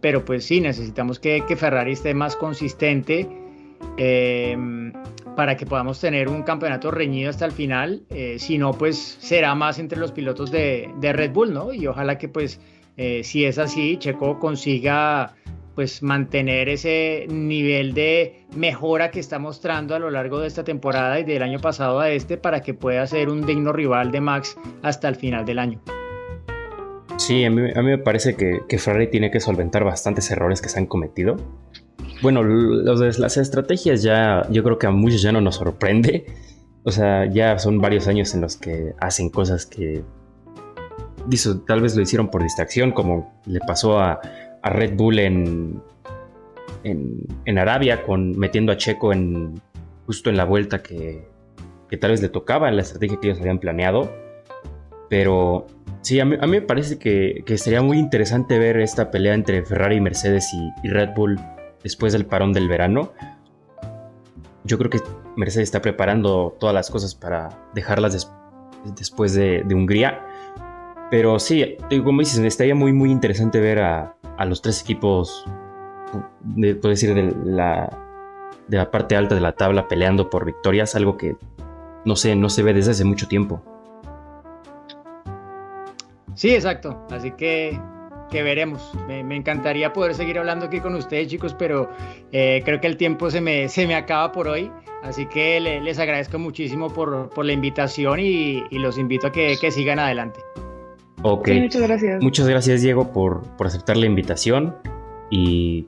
pero 0.00 0.24
pues 0.24 0.44
sí, 0.44 0.60
necesitamos 0.60 1.18
que, 1.18 1.44
que 1.46 1.56
Ferrari 1.56 1.92
esté 1.92 2.14
más 2.14 2.36
consistente 2.36 3.28
para 5.36 5.56
que 5.56 5.66
podamos 5.66 6.00
tener 6.00 6.28
un 6.28 6.42
campeonato 6.42 6.90
reñido 6.90 7.30
hasta 7.30 7.44
el 7.44 7.52
final. 7.52 8.02
Eh, 8.10 8.36
si 8.38 8.58
no, 8.58 8.72
pues 8.72 9.18
será 9.20 9.54
más 9.54 9.78
entre 9.78 9.98
los 9.98 10.12
pilotos 10.12 10.50
de, 10.50 10.90
Red 11.00 11.32
Bull, 11.32 11.52
¿no? 11.52 11.72
Y 11.72 11.86
ojalá 11.86 12.18
que 12.18 12.28
pues 12.28 12.60
eh, 12.96 13.22
si 13.24 13.44
es 13.44 13.58
así, 13.58 13.96
Checo 13.98 14.38
consiga 14.38 15.34
pues 15.74 16.02
mantener 16.02 16.68
ese 16.68 17.26
nivel 17.28 17.94
de 17.94 18.46
mejora 18.56 19.10
que 19.10 19.20
está 19.20 19.38
mostrando 19.38 19.94
a 19.94 19.98
lo 19.98 20.10
largo 20.10 20.40
de 20.40 20.48
esta 20.48 20.64
temporada 20.64 21.18
y 21.20 21.24
del 21.24 21.42
año 21.42 21.58
pasado 21.58 22.00
a 22.00 22.10
este 22.10 22.36
para 22.36 22.60
que 22.60 22.74
pueda 22.74 23.06
ser 23.06 23.28
un 23.28 23.46
digno 23.46 23.72
rival 23.72 24.12
de 24.12 24.20
Max 24.20 24.56
hasta 24.82 25.08
el 25.08 25.16
final 25.16 25.44
del 25.44 25.58
año. 25.58 25.80
Sí, 27.16 27.44
a 27.44 27.50
mí, 27.50 27.62
me 27.62 27.98
parece 27.98 28.34
que, 28.34 28.60
que 28.68 28.78
Ferrari 28.78 29.08
tiene 29.08 29.30
que 29.30 29.40
solventar 29.40 29.84
bastantes 29.84 30.30
errores 30.30 30.60
que 30.60 30.68
se 30.68 30.78
han 30.78 30.86
cometido 30.86 31.36
bueno, 32.22 32.44
los 32.44 33.18
las 33.18 33.36
estrategias 33.36 34.02
ya, 34.02 34.46
yo 34.48 34.62
creo 34.62 34.78
que 34.78 34.86
a 34.86 34.90
muchos 34.90 35.20
ya 35.20 35.32
no 35.32 35.40
nos 35.40 35.56
sorprende. 35.56 36.26
O 36.84 36.90
sea, 36.90 37.26
ya 37.26 37.58
son 37.58 37.80
varios 37.80 38.08
años 38.08 38.34
en 38.34 38.40
los 38.40 38.56
que 38.56 38.94
hacen 39.00 39.28
cosas 39.28 39.66
que 39.66 40.04
tal 41.66 41.80
vez 41.80 41.94
lo 41.94 42.02
hicieron 42.02 42.28
por 42.28 42.42
distracción, 42.42 42.92
como 42.92 43.40
le 43.46 43.60
pasó 43.60 44.00
a, 44.00 44.20
Red 44.70 44.94
Bull 44.94 45.18
en, 45.18 45.82
en, 46.84 47.58
Arabia, 47.58 48.02
con 48.04 48.38
metiendo 48.38 48.72
a 48.72 48.76
Checo 48.76 49.12
en 49.12 49.60
justo 50.06 50.30
en 50.30 50.36
la 50.36 50.44
vuelta 50.44 50.82
que, 50.82 51.28
tal 52.00 52.10
vez 52.10 52.22
le 52.22 52.28
tocaba 52.28 52.68
en 52.68 52.76
la 52.76 52.82
estrategia 52.82 53.18
que 53.20 53.28
ellos 53.28 53.40
habían 53.40 53.58
planeado. 53.58 54.12
Pero 55.08 55.66
sí, 56.00 56.20
a 56.20 56.24
mí, 56.24 56.36
me 56.36 56.62
parece 56.62 56.98
que, 56.98 57.44
sería 57.56 57.82
muy 57.82 57.98
interesante 57.98 58.58
ver 58.58 58.80
esta 58.80 59.10
pelea 59.10 59.34
entre 59.34 59.64
Ferrari, 59.64 60.00
Mercedes 60.00 60.50
y 60.82 60.88
Red 60.88 61.10
Bull 61.14 61.38
después 61.82 62.12
del 62.12 62.26
parón 62.26 62.52
del 62.52 62.68
verano. 62.68 63.12
Yo 64.64 64.78
creo 64.78 64.90
que 64.90 65.00
Mercedes 65.36 65.64
está 65.64 65.82
preparando 65.82 66.56
todas 66.58 66.74
las 66.74 66.90
cosas 66.90 67.14
para 67.14 67.48
dejarlas 67.74 68.30
después 68.96 69.34
de, 69.34 69.64
Hungría. 69.74 70.24
Pero 71.10 71.38
sí, 71.38 71.76
como 72.04 72.20
dices, 72.20 72.38
estaría 72.38 72.74
muy, 72.74 72.92
muy 72.92 73.10
interesante 73.10 73.60
ver 73.60 73.80
a, 73.80 74.16
los 74.38 74.62
tres 74.62 74.80
equipos, 74.82 75.44
de, 76.40 76.74
puedo 76.74 76.90
decir, 76.90 77.14
de 77.14 77.34
la, 77.44 77.88
de 78.68 78.76
la 78.76 78.90
parte 78.90 79.16
alta 79.16 79.34
de 79.34 79.40
la 79.40 79.52
tabla 79.52 79.88
peleando 79.88 80.30
por 80.30 80.44
victorias, 80.44 80.94
algo 80.94 81.16
que 81.16 81.36
no 82.04 82.16
sé, 82.16 82.34
no 82.36 82.48
se 82.48 82.62
ve 82.62 82.74
desde 82.74 82.92
hace 82.92 83.04
mucho 83.04 83.28
tiempo. 83.28 83.62
Sí, 86.34 86.54
exacto. 86.54 87.06
Así 87.10 87.30
que 87.32 87.78
que 88.32 88.42
veremos. 88.42 88.92
Me, 89.06 89.36
encantaría 89.36 89.92
poder 89.92 90.14
seguir 90.14 90.38
hablando 90.38 90.66
aquí 90.66 90.80
con 90.80 90.94
ustedes, 90.96 91.28
chicos, 91.28 91.54
pero 91.54 91.90
eh, 92.32 92.62
creo 92.64 92.80
que 92.80 92.86
el 92.88 92.96
tiempo 92.96 93.30
se 93.30 93.40
me, 93.40 93.68
se 93.68 93.86
me 93.86 93.94
acaba 93.94 94.32
por 94.32 94.48
hoy. 94.48 94.72
Así 95.02 95.26
que 95.26 95.60
les 95.60 95.98
agradezco 95.98 96.38
muchísimo 96.38 96.88
por, 96.88 97.28
por 97.30 97.44
la 97.44 97.52
invitación 97.52 98.20
y, 98.20 98.62
los 98.70 98.98
invito 98.98 99.28
a 99.28 99.32
que, 99.32 99.56
que, 99.60 99.70
sigan 99.70 99.98
adelante. 99.98 100.40
Ok. 101.22 101.48
muchas 101.60 101.82
gracias. 101.82 102.22
Muchas 102.22 102.48
gracias, 102.48 102.82
Diego, 102.82 103.12
por, 103.12 103.42
por 103.56 103.66
aceptar 103.66 103.96
la 103.96 104.06
invitación. 104.06 104.74
Y 105.30 105.86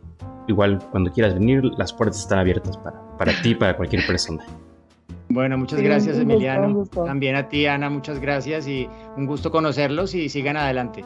igual, 0.48 0.78
cuando 0.90 1.12
quieras 1.12 1.34
venir, 1.34 1.64
las 1.76 1.92
puertas 1.92 2.20
están 2.20 2.38
abiertas 2.38 2.76
para, 2.78 3.00
para 3.18 3.32
ti 3.42 3.50
y 3.50 3.54
para 3.54 3.76
cualquier 3.76 4.06
persona. 4.06 4.44
Bueno, 5.28 5.58
muchas 5.58 5.80
gracias, 5.80 6.18
Emiliano. 6.18 6.84
También 6.86 7.34
a 7.36 7.48
ti, 7.48 7.66
Ana, 7.66 7.90
muchas 7.90 8.20
gracias 8.20 8.68
y 8.68 8.88
un 9.16 9.26
gusto 9.26 9.50
conocerlos 9.50 10.14
y 10.14 10.28
sigan 10.28 10.56
adelante. 10.56 11.04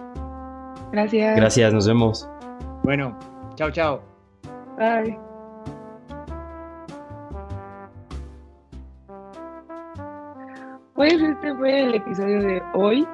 Gracias. 0.92 1.36
Gracias, 1.36 1.72
nos 1.72 1.86
vemos. 1.86 2.28
Bueno, 2.82 3.18
chao, 3.54 3.70
chao. 3.70 4.02
Bye. 4.76 5.18
Pues 10.94 11.14
este 11.14 11.54
fue 11.54 11.84
el 11.84 11.94
episodio 11.94 12.42
de 12.42 12.62
hoy. 12.74 13.06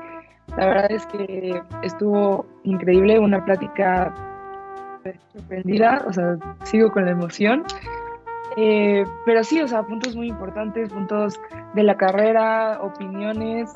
La 0.56 0.66
verdad 0.66 0.90
es 0.90 1.06
que 1.06 1.60
estuvo 1.82 2.46
increíble, 2.62 3.18
una 3.18 3.44
plática 3.44 4.14
sorprendida, 5.32 6.04
o 6.06 6.12
sea, 6.12 6.36
sigo 6.64 6.90
con 6.92 7.04
la 7.04 7.10
emoción. 7.10 7.64
Eh, 8.56 9.04
pero 9.26 9.42
sí, 9.42 9.60
o 9.60 9.66
sea, 9.66 9.82
puntos 9.82 10.14
muy 10.14 10.28
importantes, 10.28 10.90
puntos 10.90 11.40
de 11.74 11.82
la 11.82 11.96
carrera, 11.96 12.80
opiniones, 12.80 13.72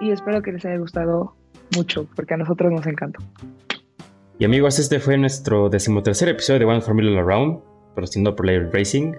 y 0.00 0.12
espero 0.12 0.40
que 0.40 0.52
les 0.52 0.64
haya 0.64 0.78
gustado 0.78 1.34
mucho, 1.76 2.06
porque 2.14 2.34
a 2.34 2.36
nosotros 2.36 2.70
nos 2.70 2.86
encantó. 2.86 3.20
Y 4.38 4.44
amigos, 4.44 4.78
este 4.78 5.00
fue 5.00 5.18
nuestro 5.18 5.68
decimotercer 5.68 6.28
episodio 6.28 6.60
de 6.60 6.64
One 6.64 6.80
Formula 6.80 7.20
Around, 7.20 7.60
produciendo 7.94 8.34
por 8.34 8.46
Layer 8.46 8.70
Racing. 8.72 9.12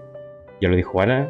Ya 0.62 0.70
lo 0.70 0.76
dijo 0.76 1.01
Ana, 1.01 1.30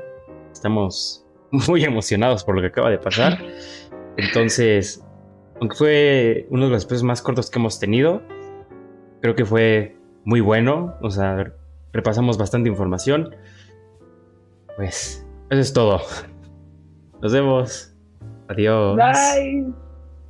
estamos 0.52 1.26
muy 1.68 1.84
emocionados 1.84 2.44
por 2.44 2.56
lo 2.56 2.62
que 2.62 2.68
acaba 2.68 2.90
de 2.90 3.00
pasar. 3.00 3.40
Entonces, 4.18 5.04
aunque 5.62 5.78
fue 5.78 6.48
uno 6.50 6.66
de 6.66 6.72
los 6.72 6.84
episodios 6.84 7.04
más 7.04 7.22
cortos 7.22 7.52
que 7.52 7.60
hemos 7.60 7.80
tenido, 7.80 8.24
creo 9.22 9.36
que 9.36 9.46
fue 9.46 9.96
muy 10.26 10.42
bueno. 10.42 10.96
O 11.02 11.12
sea, 11.12 11.54
repasamos 11.94 12.40
bastante 12.40 12.68
información. 12.68 13.36
Pues, 14.76 15.24
eso 15.52 15.62
es 15.62 15.72
todo. 15.72 16.02
Nos 17.22 17.32
vemos. 17.32 17.94
Adiós. 18.48 18.98
Bye. 18.98 19.72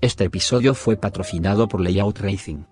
Este 0.02 0.26
episodio 0.26 0.74
fue 0.74 0.98
patrocinado 0.98 1.70
por 1.70 1.80
Layout 1.80 2.20
Racing. 2.20 2.66